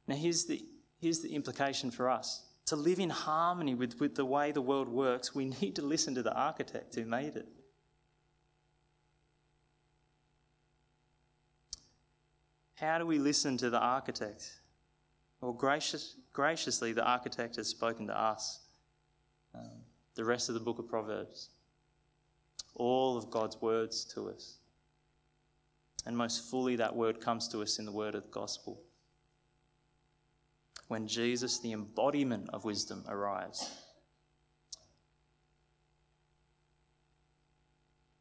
Now, 0.06 0.16
here's 0.16 0.44
the, 0.44 0.62
here's 1.00 1.20
the 1.20 1.34
implication 1.34 1.90
for 1.90 2.10
us 2.10 2.42
to 2.66 2.76
live 2.76 2.98
in 2.98 3.10
harmony 3.10 3.74
with, 3.74 4.00
with 4.00 4.14
the 4.14 4.24
way 4.24 4.52
the 4.52 4.62
world 4.62 4.88
works, 4.88 5.34
we 5.34 5.44
need 5.60 5.76
to 5.76 5.82
listen 5.82 6.14
to 6.14 6.22
the 6.22 6.34
architect 6.34 6.94
who 6.94 7.04
made 7.04 7.36
it. 7.36 7.48
How 12.76 12.98
do 12.98 13.06
we 13.06 13.18
listen 13.18 13.56
to 13.58 13.70
the 13.70 13.78
architect? 13.78 14.60
Well, 15.40 15.52
gracious, 15.52 16.16
graciously, 16.32 16.92
the 16.92 17.04
architect 17.04 17.56
has 17.56 17.68
spoken 17.68 18.06
to 18.08 18.18
us. 18.18 18.60
Um, 19.54 19.70
the 20.16 20.24
rest 20.24 20.48
of 20.48 20.54
the 20.54 20.60
book 20.60 20.78
of 20.78 20.88
Proverbs. 20.88 21.50
All 22.74 23.16
of 23.16 23.30
God's 23.30 23.60
words 23.60 24.04
to 24.14 24.28
us. 24.28 24.58
And 26.06 26.16
most 26.16 26.50
fully, 26.50 26.76
that 26.76 26.94
word 26.94 27.20
comes 27.20 27.48
to 27.48 27.62
us 27.62 27.78
in 27.78 27.84
the 27.84 27.92
word 27.92 28.14
of 28.14 28.24
the 28.24 28.30
gospel 28.30 28.80
when 30.88 31.06
Jesus, 31.06 31.58
the 31.58 31.72
embodiment 31.72 32.50
of 32.52 32.64
wisdom, 32.64 33.04
arrives. 33.08 33.70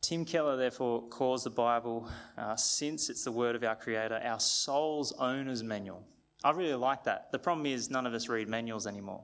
Tim 0.02 0.26
Keller, 0.26 0.58
therefore, 0.58 1.08
calls 1.08 1.46
the 1.46 1.50
Bible, 1.50 2.10
uh, 2.38 2.56
since 2.56 3.10
it's 3.10 3.24
the 3.24 3.32
word 3.32 3.56
of 3.56 3.64
our 3.64 3.76
Creator, 3.76 4.22
our 4.24 4.40
soul's 4.40 5.14
owner's 5.14 5.64
manual. 5.64 6.06
I 6.44 6.52
really 6.52 6.76
like 6.76 7.06
that. 7.06 7.32
The 7.32 7.40
problem 7.40 7.66
is, 7.66 7.90
none 7.90 8.06
of 8.06 8.14
us 8.14 8.28
read 8.28 8.50
manuals 8.50 8.86
anymore. 8.86 9.24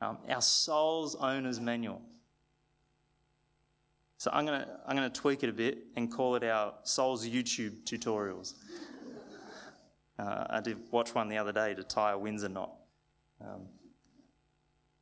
Um, 0.00 0.18
our 0.28 0.40
soul's 0.40 1.16
owner's 1.16 1.60
manual. 1.60 2.02
So 4.22 4.30
I'm 4.32 4.46
going 4.46 4.60
to 4.60 4.68
I'm 4.86 4.94
gonna 4.94 5.10
tweak 5.10 5.42
it 5.42 5.48
a 5.48 5.52
bit 5.52 5.78
and 5.96 6.08
call 6.08 6.36
it 6.36 6.44
our 6.44 6.74
soul's 6.84 7.28
YouTube 7.28 7.82
tutorials. 7.82 8.54
Uh, 10.18 10.44
I 10.50 10.60
did 10.60 10.78
watch 10.90 11.14
one 11.14 11.28
the 11.28 11.38
other 11.38 11.52
day 11.52 11.74
to 11.74 11.82
tie 11.82 12.12
a 12.12 12.18
Windsor 12.18 12.48
knot. 12.48 12.72
Um, 13.40 13.62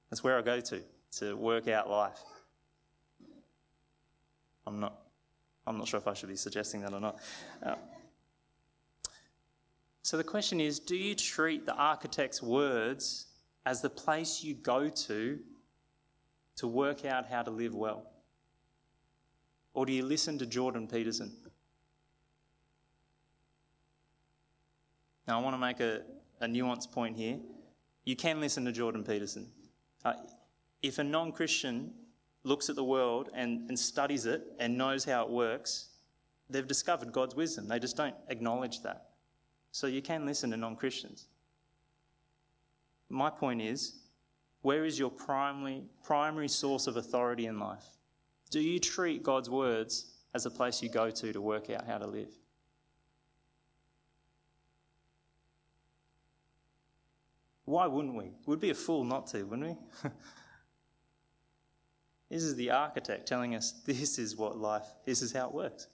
that's 0.08 0.24
where 0.24 0.38
I 0.38 0.42
go 0.42 0.60
to 0.60 0.80
to 1.18 1.36
work 1.36 1.68
out 1.68 1.90
life. 1.90 2.20
I'm 4.66 4.80
not. 4.80 4.94
I'm 5.66 5.78
not 5.78 5.88
sure 5.88 5.98
if 5.98 6.06
I 6.06 6.14
should 6.14 6.28
be 6.28 6.36
suggesting 6.36 6.80
that 6.82 6.92
or 6.92 7.00
not. 7.00 7.18
Uh, 7.62 7.74
so 10.02 10.16
the 10.16 10.24
question 10.24 10.60
is: 10.60 10.78
Do 10.78 10.96
you 10.96 11.14
treat 11.14 11.66
the 11.66 11.74
architect's 11.74 12.42
words 12.42 13.26
as 13.66 13.82
the 13.82 13.90
place 13.90 14.42
you 14.42 14.54
go 14.54 14.88
to 14.88 15.38
to 16.56 16.66
work 16.66 17.04
out 17.04 17.26
how 17.26 17.42
to 17.42 17.50
live 17.50 17.74
well, 17.74 18.06
or 19.74 19.86
do 19.86 19.92
you 19.92 20.04
listen 20.04 20.38
to 20.38 20.46
Jordan 20.46 20.86
Peterson? 20.86 21.32
Now, 25.30 25.38
I 25.38 25.42
want 25.44 25.54
to 25.54 25.60
make 25.60 25.78
a, 25.78 26.00
a 26.40 26.48
nuanced 26.48 26.90
point 26.90 27.16
here. 27.16 27.38
You 28.04 28.16
can 28.16 28.40
listen 28.40 28.64
to 28.64 28.72
Jordan 28.72 29.04
Peterson. 29.04 29.46
Uh, 30.04 30.14
if 30.82 30.98
a 30.98 31.04
non 31.04 31.30
Christian 31.30 31.92
looks 32.42 32.68
at 32.68 32.74
the 32.74 32.82
world 32.82 33.28
and, 33.32 33.68
and 33.68 33.78
studies 33.78 34.26
it 34.26 34.42
and 34.58 34.76
knows 34.76 35.04
how 35.04 35.22
it 35.22 35.30
works, 35.30 35.90
they've 36.48 36.66
discovered 36.66 37.12
God's 37.12 37.36
wisdom. 37.36 37.68
They 37.68 37.78
just 37.78 37.96
don't 37.96 38.16
acknowledge 38.28 38.82
that. 38.82 39.10
So 39.70 39.86
you 39.86 40.02
can 40.02 40.26
listen 40.26 40.50
to 40.50 40.56
non 40.56 40.74
Christians. 40.74 41.26
My 43.08 43.30
point 43.30 43.62
is 43.62 44.00
where 44.62 44.84
is 44.84 44.98
your 44.98 45.12
primary, 45.12 45.84
primary 46.02 46.48
source 46.48 46.88
of 46.88 46.96
authority 46.96 47.46
in 47.46 47.60
life? 47.60 47.84
Do 48.50 48.58
you 48.58 48.80
treat 48.80 49.22
God's 49.22 49.48
words 49.48 50.06
as 50.34 50.44
a 50.44 50.50
place 50.50 50.82
you 50.82 50.88
go 50.88 51.08
to 51.08 51.32
to 51.32 51.40
work 51.40 51.70
out 51.70 51.86
how 51.86 51.98
to 51.98 52.06
live? 52.08 52.39
Why 57.70 57.86
wouldn't 57.86 58.16
we? 58.16 58.32
We'd 58.46 58.58
be 58.58 58.70
a 58.70 58.74
fool 58.74 59.04
not 59.04 59.28
to, 59.28 59.44
wouldn't 59.44 59.78
we? 60.02 60.10
this 62.28 62.42
is 62.42 62.56
the 62.56 62.70
architect 62.70 63.28
telling 63.28 63.54
us 63.54 63.70
this 63.86 64.18
is 64.18 64.34
what 64.34 64.58
life, 64.58 64.86
this 65.04 65.22
is 65.22 65.32
how 65.32 65.46
it 65.46 65.54
works. 65.54 65.86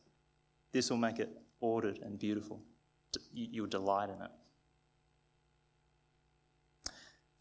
This 0.73 0.89
will 0.89 0.97
make 0.97 1.19
it 1.19 1.29
ordered 1.61 1.99
and 1.99 2.19
beautiful. 2.19 2.63
You'll 3.35 3.67
delight 3.67 4.09
in 4.09 4.23
it. 4.23 4.31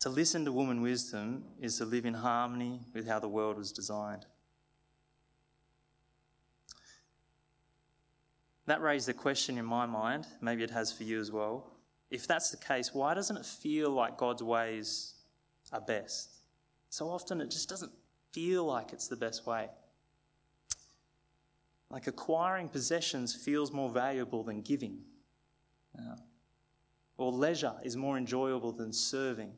To 0.02 0.10
listen 0.10 0.44
to 0.44 0.52
woman 0.52 0.82
wisdom 0.82 1.46
is 1.62 1.78
to 1.78 1.86
live 1.86 2.06
in 2.06 2.14
harmony 2.14 2.82
with 2.94 3.08
how 3.08 3.20
the 3.20 3.30
world 3.30 3.58
was 3.58 3.72
designed. 3.72 4.26
That 8.66 8.82
raised 8.82 9.08
a 9.08 9.14
question 9.14 9.58
in 9.58 9.64
my 9.64 9.86
mind, 9.86 10.28
maybe 10.42 10.62
it 10.62 10.72
has 10.72 10.92
for 10.92 11.04
you 11.04 11.22
as 11.22 11.32
well 11.32 11.72
if 12.10 12.28
that's 12.28 12.52
the 12.52 12.58
case, 12.58 12.94
why 12.94 13.14
doesn't 13.14 13.38
it 13.38 13.46
feel 13.46 13.90
like 13.90 14.18
God's 14.18 14.44
ways 14.44 15.14
are 15.72 15.82
best? 15.82 16.30
So 16.90 17.10
often 17.10 17.42
it 17.42 17.50
just 17.50 17.68
doesn't 17.68 17.92
feel 18.32 18.66
like 18.66 18.94
it's 18.94 19.08
the 19.08 19.16
best 19.16 19.46
way. 19.46 19.70
Like 21.90 22.08
acquiring 22.08 22.70
possessions 22.70 23.34
feels 23.34 23.72
more 23.72 23.90
valuable 23.90 24.44
than 24.44 24.62
giving. 24.62 25.00
Uh, 25.98 26.16
or 27.18 27.32
leisure 27.32 27.74
is 27.84 27.96
more 27.96 28.18
enjoyable 28.18 28.72
than 28.72 28.92
serving. 28.92 29.54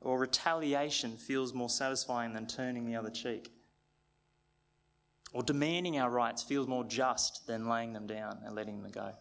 Or 0.00 0.18
retaliation 0.18 1.16
feels 1.16 1.54
more 1.54 1.68
satisfying 1.68 2.32
than 2.32 2.46
turning 2.46 2.86
the 2.86 2.96
other 2.96 3.10
cheek. 3.10 3.52
Or 5.32 5.42
demanding 5.42 5.98
our 5.98 6.10
rights 6.10 6.42
feels 6.42 6.68
more 6.68 6.84
just 6.84 7.46
than 7.46 7.68
laying 7.68 7.92
them 7.92 8.06
down 8.06 8.40
and 8.44 8.54
letting 8.54 8.82
them 8.82 8.90
go. 8.90 9.12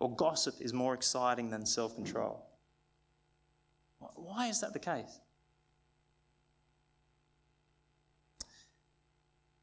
Or 0.00 0.14
gossip 0.16 0.54
is 0.60 0.72
more 0.72 0.94
exciting 0.94 1.50
than 1.50 1.64
self 1.64 1.94
control. 1.94 2.44
Why 4.16 4.48
is 4.48 4.60
that 4.62 4.72
the 4.72 4.78
case? 4.78 5.20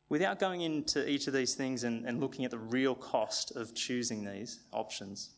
Without 0.09 0.39
going 0.39 0.61
into 0.61 1.09
each 1.09 1.27
of 1.27 1.33
these 1.33 1.53
things 1.53 1.83
and, 1.83 2.05
and 2.05 2.21
looking 2.21 2.45
at 2.45 2.51
the 2.51 2.57
real 2.57 2.95
cost 2.95 3.51
of 3.57 3.75
choosing 3.75 4.23
these 4.23 4.61
options, 4.71 5.31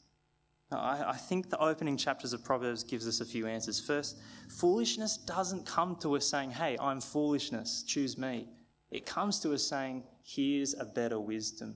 I, 0.72 1.04
I 1.08 1.18
think 1.18 1.50
the 1.50 1.58
opening 1.58 1.98
chapters 1.98 2.34
of 2.34 2.44
Proverbs 2.44 2.84
gives 2.84 3.08
us 3.08 3.22
a 3.22 3.26
few 3.26 3.48
answers. 3.48 3.80
First, 3.80 4.20
foolishness 4.50 5.18
doesn't 5.18 5.66
come 5.66 5.96
to 6.02 6.16
us 6.16 6.28
saying, 6.28 6.52
hey, 6.52 6.78
I'm 6.80 7.02
foolishness, 7.02 7.84
choose 7.84 8.18
me. 8.18 8.48
It 8.92 9.06
comes 9.06 9.40
to 9.40 9.54
us 9.54 9.64
saying, 9.64 10.04
here's 10.24 10.76
a 10.76 10.86
better 10.86 11.20
wisdom. 11.20 11.76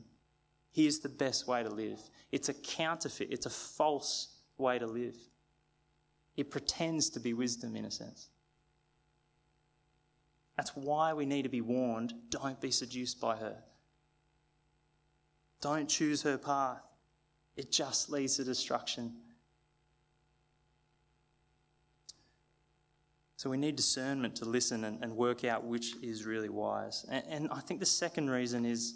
Here's 0.74 1.00
the 1.00 1.10
best 1.10 1.48
way 1.48 1.64
to 1.64 1.70
live. 1.70 2.00
It's 2.32 2.50
a 2.50 2.54
counterfeit, 2.54 3.30
it's 3.32 3.46
a 3.46 3.52
false 3.52 4.36
way 4.58 4.80
to 4.80 4.88
live. 4.88 5.16
It 6.36 6.50
pretends 6.50 7.12
to 7.12 7.20
be 7.20 7.34
wisdom 7.34 7.76
in 7.76 7.86
a 7.86 7.92
sense. 7.92 8.30
That's 10.58 10.76
why 10.76 11.14
we 11.14 11.26
need 11.26 11.44
to 11.44 11.50
be 11.50 11.62
warned 11.62 12.14
don't 12.30 12.60
be 12.60 12.72
seduced 12.72 13.22
by 13.22 13.36
her. 13.38 13.58
Don't 15.62 15.88
choose 15.88 16.24
her 16.24 16.38
path. 16.38 16.82
It 17.56 17.72
just 17.72 18.10
leads 18.10 18.38
to 18.38 18.44
destruction. 18.44 19.14
So 23.38 23.50
we 23.50 23.58
need 23.58 23.76
discernment 23.76 24.36
to 24.38 24.46
listen 24.46 24.86
and, 24.86 25.04
and 25.04 25.16
work 25.16 25.44
out 25.44 25.64
which 25.64 25.96
is 26.02 26.26
really 26.26 26.50
wise. 26.50 27.06
And, 27.10 27.24
and 27.30 27.50
I 27.52 27.60
think 27.60 27.80
the 27.80 27.86
second 27.86 28.30
reason 28.30 28.66
is 28.66 28.96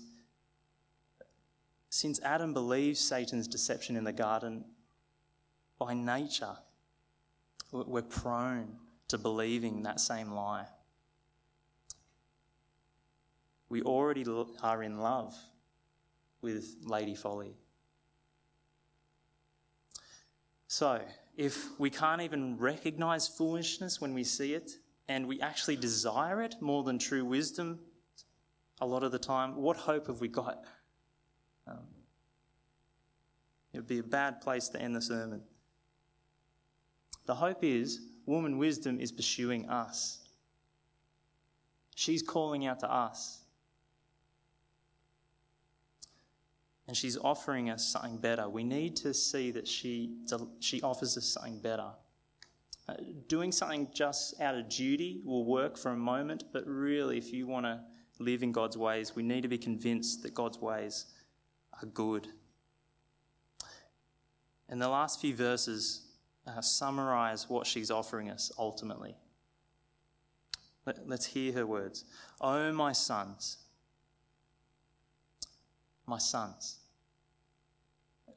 since 1.90 2.20
Adam 2.22 2.54
believes 2.54 3.00
Satan's 3.00 3.48
deception 3.48 3.96
in 3.96 4.04
the 4.04 4.12
garden, 4.12 4.66
by 5.80 5.94
nature, 5.94 6.58
we're 7.72 8.02
prone 8.02 8.76
to 9.08 9.18
believing 9.18 9.84
that 9.84 10.00
same 10.00 10.32
lie. 10.32 10.66
We 13.70 13.82
already 13.82 14.26
are 14.64 14.84
in 14.84 15.00
love 15.00 15.36
with 16.42 16.76
Lady 16.84 17.16
Folly. 17.16 17.56
So, 20.68 21.02
if 21.36 21.68
we 21.80 21.90
can't 21.90 22.22
even 22.22 22.58
recognize 22.58 23.28
foolishness 23.28 24.02
when 24.02 24.14
we 24.14 24.24
see 24.24 24.54
it, 24.54 24.72
and 25.08 25.28
we 25.28 25.40
actually 25.40 25.78
desire 25.78 26.42
it 26.42 26.56
more 26.60 26.84
than 26.84 27.00
true 27.00 27.24
wisdom 27.24 27.80
a 28.80 28.86
lot 28.86 29.04
of 29.04 29.12
the 29.12 29.20
time, 29.20 29.56
what 29.56 29.78
hope 29.78 30.08
have 30.08 30.22
we 30.22 30.28
got? 30.28 30.64
It 33.74 33.78
would 33.78 33.88
be 33.88 34.00
a 34.00 34.04
bad 34.04 34.42
place 34.42 34.70
to 34.70 34.82
end 34.82 34.96
the 34.96 35.02
sermon. 35.02 35.42
The 37.26 37.36
hope 37.36 37.64
is 37.64 38.02
woman 38.26 38.58
wisdom 38.58 39.00
is 39.00 39.12
pursuing 39.12 39.70
us. 39.70 40.28
She's 41.96 42.22
calling 42.22 42.66
out 42.66 42.80
to 42.82 42.92
us. 42.92 43.42
and 46.88 46.96
she's 46.96 47.18
offering 47.18 47.70
us 47.70 47.86
something 47.86 48.18
better. 48.18 48.48
We 48.48 48.64
need 48.64 48.96
to 48.98 49.14
see 49.14 49.52
that 49.52 49.68
she, 49.68 50.16
she 50.60 50.82
offers 50.82 51.18
us 51.18 51.26
something 51.26 51.60
better. 51.60 51.90
Uh, 52.88 52.96
doing 53.28 53.52
something 53.52 53.90
just 53.94 54.40
out 54.40 54.56
of 54.56 54.70
duty 54.70 55.22
will 55.26 55.44
work 55.44 55.78
for 55.78 55.92
a 55.92 55.98
moment, 55.98 56.46
but 56.54 56.66
really, 56.66 57.18
if 57.18 57.34
you 57.34 57.46
want 57.46 57.66
to 57.66 57.82
live 58.20 58.42
in 58.42 58.54
God's 58.54 58.78
ways, 58.78 59.14
we 59.16 59.24
need 59.24 59.42
to 59.42 59.50
be 59.50 59.58
convinced 59.58 60.24
that 60.24 60.34
God's 60.34 60.60
ways 60.60 61.08
are 61.82 61.86
good. 61.88 62.30
And 64.70 64.82
the 64.82 64.90
last 64.90 65.22
few 65.22 65.36
verses 65.36 66.02
uh, 66.46 66.62
summarize 66.62 67.50
what 67.50 67.66
she's 67.68 67.92
offering 67.92 68.30
us 68.30 68.52
ultimately. 68.58 69.16
Let, 70.86 71.08
let's 71.08 71.26
hear 71.26 71.54
her 71.54 71.66
words. 71.66 72.06
Oh, 72.42 72.72
my 72.72 72.92
sons 72.92 73.58
my 76.08 76.18
sons. 76.18 76.78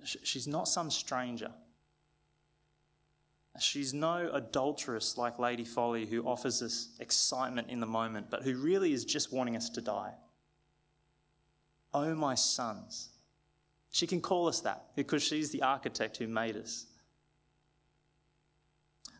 She's 0.03 0.49
not 0.49 0.67
some 0.67 0.91
stranger. 0.91 1.53
She's 3.59 3.95
no 3.95 4.31
adulteress 4.33 5.17
like 5.17 5.39
Lady 5.39 5.65
Folly 5.65 6.07
who 6.07 6.27
offers 6.27 6.63
us 6.63 6.89
excitement 6.99 7.69
in 7.69 7.81
the 7.81 7.87
moment, 7.87 8.27
but 8.31 8.43
who 8.43 8.57
really 8.57 8.93
is 8.93 9.05
just 9.05 9.33
wanting 9.33 9.57
us 9.57 9.69
to 9.71 9.81
die. 9.81 10.15
Oh, 11.93 12.15
my 12.15 12.35
sons. 12.35 13.11
She 13.91 14.07
can 14.07 14.21
call 14.21 14.49
us 14.49 14.61
that 14.61 14.87
because 14.95 15.23
she's 15.23 15.51
the 15.51 15.63
architect 15.63 16.17
who 16.17 16.29
made 16.29 16.57
us. 16.57 16.87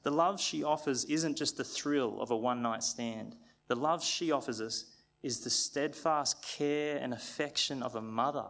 The 0.03 0.11
love 0.11 0.41
she 0.41 0.63
offers 0.63 1.05
isn't 1.05 1.37
just 1.37 1.57
the 1.57 1.65
thrill 1.65 2.21
of 2.21 2.31
a 2.31 2.37
one 2.37 2.63
night 2.63 2.83
stand. 2.83 3.37
The 3.67 3.77
love 3.77 4.03
she 4.03 4.33
offers 4.33 4.61
us 4.61 4.87
is 5.23 5.41
the 5.41 5.51
steadfast 5.51 6.43
care 6.43 6.99
and 6.99 7.13
affection 7.13 7.83
of 7.83 7.95
a 7.95 8.01
mother 8.01 8.47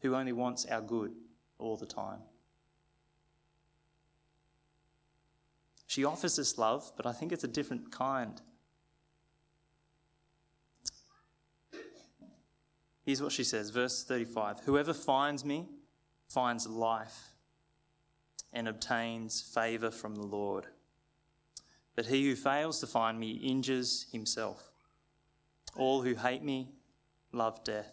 who 0.00 0.14
only 0.14 0.32
wants 0.32 0.64
our 0.66 0.80
good 0.80 1.12
all 1.58 1.76
the 1.76 1.86
time. 1.86 2.20
She 5.86 6.04
offers 6.04 6.38
us 6.38 6.58
love, 6.58 6.90
but 6.96 7.06
I 7.06 7.12
think 7.12 7.32
it's 7.32 7.44
a 7.44 7.48
different 7.48 7.92
kind. 7.92 8.40
Here's 13.04 13.22
what 13.22 13.32
she 13.32 13.44
says, 13.44 13.70
verse 13.70 14.02
35 14.02 14.60
Whoever 14.60 14.94
finds 14.94 15.44
me 15.44 15.68
finds 16.28 16.66
life 16.66 17.30
and 18.52 18.68
obtains 18.68 19.42
favour 19.42 19.90
from 19.90 20.14
the 20.14 20.26
Lord. 20.26 20.66
But 21.96 22.06
he 22.06 22.28
who 22.28 22.34
fails 22.34 22.80
to 22.80 22.86
find 22.86 23.18
me 23.18 23.32
injures 23.32 24.06
himself. 24.10 24.70
All 25.76 26.02
who 26.02 26.14
hate 26.14 26.42
me 26.42 26.68
love 27.32 27.62
death. 27.64 27.92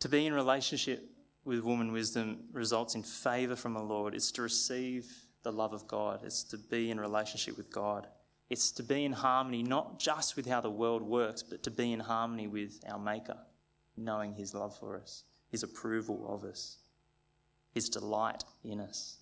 To 0.00 0.08
be 0.08 0.26
in 0.26 0.34
relationship 0.34 1.08
with 1.44 1.64
woman 1.64 1.92
wisdom 1.92 2.40
results 2.52 2.94
in 2.94 3.02
favour 3.02 3.56
from 3.56 3.72
the 3.72 3.80
Lord. 3.80 4.14
It's 4.14 4.32
to 4.32 4.42
receive 4.42 5.06
the 5.42 5.52
love 5.52 5.72
of 5.72 5.86
God, 5.86 6.20
it's 6.24 6.42
to 6.44 6.58
be 6.58 6.90
in 6.90 6.98
relationship 6.98 7.56
with 7.56 7.70
God. 7.70 8.08
It's 8.48 8.70
to 8.72 8.82
be 8.82 9.04
in 9.04 9.12
harmony, 9.12 9.62
not 9.62 9.98
just 9.98 10.36
with 10.36 10.46
how 10.46 10.60
the 10.60 10.70
world 10.70 11.02
works, 11.02 11.42
but 11.42 11.62
to 11.64 11.70
be 11.70 11.92
in 11.92 12.00
harmony 12.00 12.46
with 12.46 12.82
our 12.88 12.98
Maker, 12.98 13.38
knowing 13.96 14.34
His 14.34 14.54
love 14.54 14.76
for 14.78 14.96
us, 14.96 15.24
His 15.50 15.62
approval 15.62 16.26
of 16.28 16.44
us, 16.44 16.78
His 17.74 17.88
delight 17.88 18.44
in 18.64 18.80
us. 18.80 19.16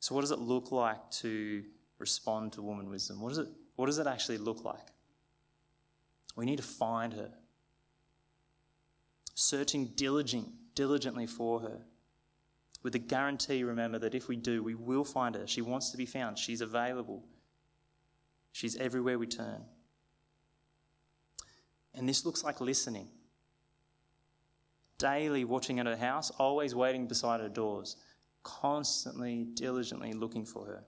So, 0.00 0.14
what 0.14 0.20
does 0.20 0.32
it 0.32 0.40
look 0.40 0.72
like 0.72 1.10
to 1.22 1.64
respond 1.98 2.52
to 2.54 2.62
woman 2.62 2.90
wisdom? 2.90 3.20
What, 3.20 3.32
is 3.32 3.38
it, 3.38 3.48
what 3.76 3.86
does 3.86 3.98
it 3.98 4.06
actually 4.06 4.38
look 4.38 4.64
like? 4.64 4.86
We 6.36 6.44
need 6.44 6.56
to 6.56 6.62
find 6.62 7.12
her. 7.14 7.30
Searching 9.34 9.86
diligent, 9.96 10.48
diligently 10.74 11.26
for 11.26 11.60
her. 11.60 11.78
With 12.84 12.94
a 12.94 12.98
guarantee, 12.98 13.64
remember, 13.64 13.98
that 13.98 14.14
if 14.14 14.28
we 14.28 14.36
do, 14.36 14.62
we 14.62 14.74
will 14.74 15.04
find 15.04 15.34
her. 15.34 15.46
She 15.46 15.62
wants 15.62 15.90
to 15.90 15.96
be 15.96 16.04
found. 16.04 16.38
She's 16.38 16.60
available. 16.60 17.24
She's 18.52 18.76
everywhere 18.76 19.18
we 19.18 19.26
turn. 19.26 19.64
And 21.94 22.06
this 22.06 22.26
looks 22.26 22.44
like 22.44 22.60
listening. 22.60 23.08
Daily 24.98 25.44
watching 25.46 25.80
at 25.80 25.86
her 25.86 25.96
house, 25.96 26.30
always 26.38 26.74
waiting 26.74 27.06
beside 27.06 27.40
her 27.40 27.48
doors, 27.48 27.96
constantly, 28.42 29.44
diligently 29.54 30.12
looking 30.12 30.44
for 30.44 30.66
her. 30.66 30.84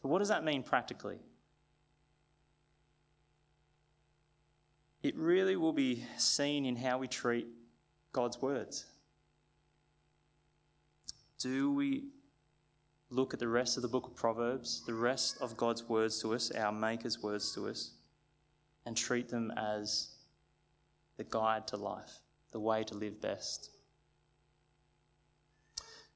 So, 0.00 0.08
what 0.08 0.20
does 0.20 0.28
that 0.28 0.44
mean 0.44 0.62
practically? 0.62 1.18
It 5.02 5.16
really 5.16 5.56
will 5.56 5.72
be 5.72 6.04
seen 6.16 6.64
in 6.64 6.76
how 6.76 6.98
we 6.98 7.08
treat 7.08 7.48
God's 8.12 8.40
words. 8.40 8.86
Do 11.40 11.72
we 11.72 12.04
look 13.08 13.32
at 13.32 13.40
the 13.40 13.48
rest 13.48 13.76
of 13.76 13.82
the 13.82 13.88
book 13.88 14.06
of 14.06 14.14
Proverbs, 14.14 14.82
the 14.86 14.94
rest 14.94 15.38
of 15.40 15.56
God's 15.56 15.88
words 15.88 16.20
to 16.20 16.34
us, 16.34 16.50
our 16.50 16.70
Maker's 16.70 17.22
words 17.22 17.52
to 17.54 17.66
us, 17.66 17.92
and 18.84 18.94
treat 18.94 19.30
them 19.30 19.50
as 19.56 20.10
the 21.16 21.24
guide 21.24 21.66
to 21.68 21.78
life, 21.78 22.18
the 22.52 22.60
way 22.60 22.84
to 22.84 22.94
live 22.94 23.22
best? 23.22 23.70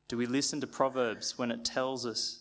Do 0.08 0.18
we 0.18 0.26
listen 0.26 0.60
to 0.60 0.66
Proverbs 0.66 1.38
when 1.38 1.50
it 1.50 1.64
tells 1.64 2.04
us 2.04 2.40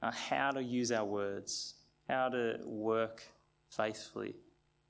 uh, 0.00 0.10
how 0.10 0.52
to 0.52 0.62
use 0.62 0.90
our 0.90 1.04
words, 1.04 1.74
how 2.08 2.30
to 2.30 2.58
work 2.64 3.22
faithfully, 3.68 4.34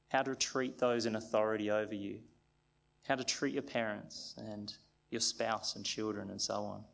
how 0.09 0.23
to 0.23 0.37
treat 0.37 0.79
those 0.79 1.07
in 1.07 1.17
authority 1.17 1.73
over 1.73 1.95
you, 1.95 2.21
how 3.09 3.17
to 3.17 3.25
treat 3.25 3.53
your 3.53 3.65
parents 3.65 4.35
and 4.39 4.75
your 5.11 5.21
spouse 5.21 5.75
and 5.75 5.85
children 5.85 6.31
and 6.31 6.41
so 6.41 6.55
on. 6.55 6.85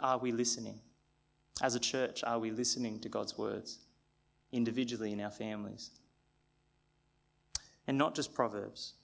Are 0.00 0.18
we 0.18 0.32
listening? 0.32 0.80
As 1.62 1.74
a 1.74 1.80
church, 1.80 2.22
are 2.24 2.38
we 2.38 2.50
listening 2.50 3.00
to 3.00 3.08
God's 3.08 3.38
words 3.38 3.78
individually 4.52 5.12
in 5.12 5.20
our 5.20 5.30
families? 5.30 5.90
And 7.86 7.96
not 7.96 8.14
just 8.14 8.34
Proverbs. 8.34 8.94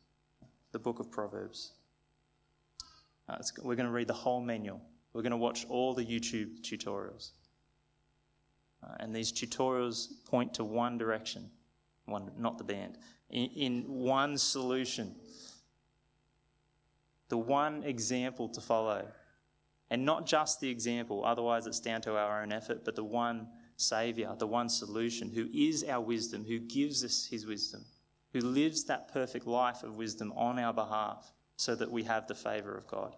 the 0.72 0.78
book 0.78 0.99
of 0.99 1.11
Proverbs. 1.11 1.72
Uh, 3.28 3.37
we're 3.62 3.76
going 3.76 3.87
to 3.87 3.93
read 3.93 4.09
the 4.09 4.14
whole 4.14 4.41
manual. 4.41 4.80
We're 5.12 5.22
going 5.22 5.33
to 5.33 5.37
watch 5.37 5.66
all 5.68 5.95
the 5.95 6.05
YouTube 6.05 6.62
tutorials. 6.62 7.33
Uh, 8.83 8.95
and 9.01 9.14
these 9.14 9.30
tutorials 9.30 10.09
point 10.24 10.55
to 10.55 10.64
one 10.64 10.99
direction, 10.99 11.49
one, 12.07 12.30
not 12.39 12.59
the 12.59 12.64
band, 12.64 12.99
in, 13.30 13.51
in 13.51 13.85
one 13.87 14.37
solution, 14.39 15.14
the 17.28 17.37
one 17.37 17.85
example 17.85 18.49
to 18.49 18.61
follow. 18.61 19.07
And 19.93 20.07
not 20.07 20.24
just 20.24 20.59
the 20.59 20.70
example, 20.70 21.22
otherwise 21.22 21.66
it's 21.66 21.78
down 21.78 22.01
to 22.01 22.16
our 22.16 22.40
own 22.40 22.51
effort, 22.51 22.82
but 22.82 22.97
the 22.97 23.05
one 23.05 23.47
Saviour, 23.76 24.34
the 24.38 24.47
one 24.47 24.70
solution, 24.70 25.28
who 25.28 25.51
is 25.53 25.84
our 25.84 26.01
wisdom, 26.01 26.47
who 26.47 26.61
gives 26.61 27.05
us 27.05 27.26
his 27.26 27.45
wisdom, 27.45 27.84
who 28.32 28.40
lives 28.40 28.84
that 28.84 29.12
perfect 29.12 29.47
life 29.47 29.82
of 29.82 29.99
wisdom 29.99 30.32
on 30.34 30.59
our 30.59 30.72
behalf 30.72 31.30
so 31.57 31.74
that 31.74 31.90
we 31.90 32.05
have 32.05 32.26
the 32.26 32.34
favour 32.34 32.74
of 32.74 32.86
God. 32.86 33.14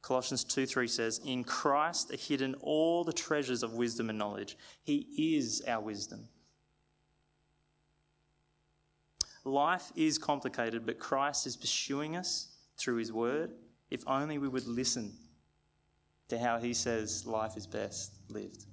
Colossians 0.00 0.44
2 0.44 0.64
3 0.64 0.88
says, 0.88 1.20
In 1.26 1.44
Christ 1.44 2.10
are 2.10 2.16
hidden 2.16 2.54
all 2.62 3.04
the 3.04 3.12
treasures 3.12 3.62
of 3.62 3.74
wisdom 3.74 4.08
and 4.08 4.18
knowledge. 4.18 4.56
He 4.82 5.36
is 5.36 5.62
our 5.68 5.82
wisdom. 5.82 6.26
Life 9.44 9.92
is 9.94 10.16
complicated, 10.16 10.86
but 10.86 10.98
Christ 10.98 11.46
is 11.46 11.54
pursuing 11.54 12.16
us 12.16 12.48
through 12.78 12.96
His 12.96 13.12
word. 13.12 13.50
If 13.90 14.02
only 14.06 14.38
we 14.38 14.48
would 14.48 14.66
listen 14.66 15.12
to 16.28 16.38
how 16.38 16.58
He 16.58 16.74
says 16.74 17.26
life 17.26 17.56
is 17.56 17.66
best 17.66 18.12
lived. 18.28 18.64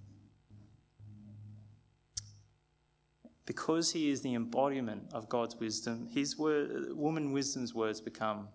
Because 3.46 3.92
He 3.92 4.10
is 4.10 4.22
the 4.22 4.36
embodiment 4.36 5.04
of 5.14 5.30
God's 5.30 5.56
wisdom, 5.56 6.08
His 6.12 6.38
word, 6.38 6.96
woman 6.96 7.32
wisdom's 7.32 7.74
words 7.74 8.02
become 8.02 8.48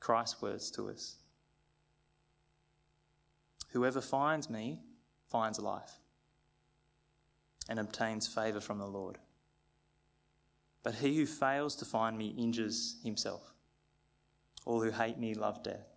Christ's 0.00 0.42
words 0.42 0.70
to 0.72 0.90
us. 0.90 1.16
Whoever 3.70 4.00
finds 4.00 4.48
me 4.48 4.80
finds 5.28 5.58
life 5.58 5.98
and 7.68 7.78
obtains 7.78 8.28
favour 8.28 8.60
from 8.60 8.78
the 8.78 8.86
Lord. 8.86 9.18
But 10.82 10.96
he 10.96 11.16
who 11.16 11.26
fails 11.26 11.74
to 11.76 11.84
find 11.84 12.16
me 12.16 12.34
injures 12.38 12.98
himself. 13.02 13.54
All 14.66 14.82
who 14.82 14.90
hate 14.90 15.18
me 15.18 15.34
love 15.34 15.62
death. 15.62 15.93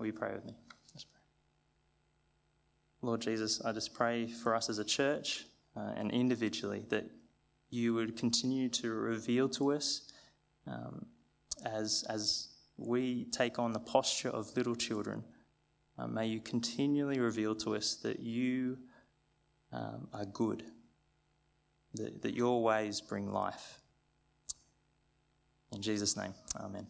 Will 0.00 0.06
you 0.06 0.14
pray 0.14 0.32
with 0.32 0.46
me? 0.46 0.54
Let's 0.94 1.04
pray. 1.04 1.20
Lord 3.02 3.20
Jesus, 3.20 3.60
I 3.62 3.72
just 3.72 3.92
pray 3.92 4.28
for 4.28 4.54
us 4.54 4.70
as 4.70 4.78
a 4.78 4.84
church 4.84 5.44
uh, 5.76 5.92
and 5.94 6.10
individually 6.10 6.86
that 6.88 7.04
you 7.68 7.92
would 7.92 8.16
continue 8.16 8.70
to 8.70 8.90
reveal 8.90 9.46
to 9.50 9.72
us 9.72 10.10
um, 10.66 11.04
as, 11.66 12.02
as 12.08 12.48
we 12.78 13.26
take 13.26 13.58
on 13.58 13.72
the 13.72 13.78
posture 13.78 14.30
of 14.30 14.56
little 14.56 14.74
children, 14.74 15.22
uh, 15.98 16.06
may 16.06 16.26
you 16.26 16.40
continually 16.40 17.20
reveal 17.20 17.54
to 17.56 17.76
us 17.76 17.96
that 17.96 18.20
you 18.20 18.78
um, 19.70 20.08
are 20.14 20.24
good, 20.24 20.64
that, 21.94 22.22
that 22.22 22.34
your 22.34 22.62
ways 22.62 23.02
bring 23.02 23.30
life. 23.30 23.80
In 25.72 25.82
Jesus' 25.82 26.16
name, 26.16 26.32
amen. 26.56 26.86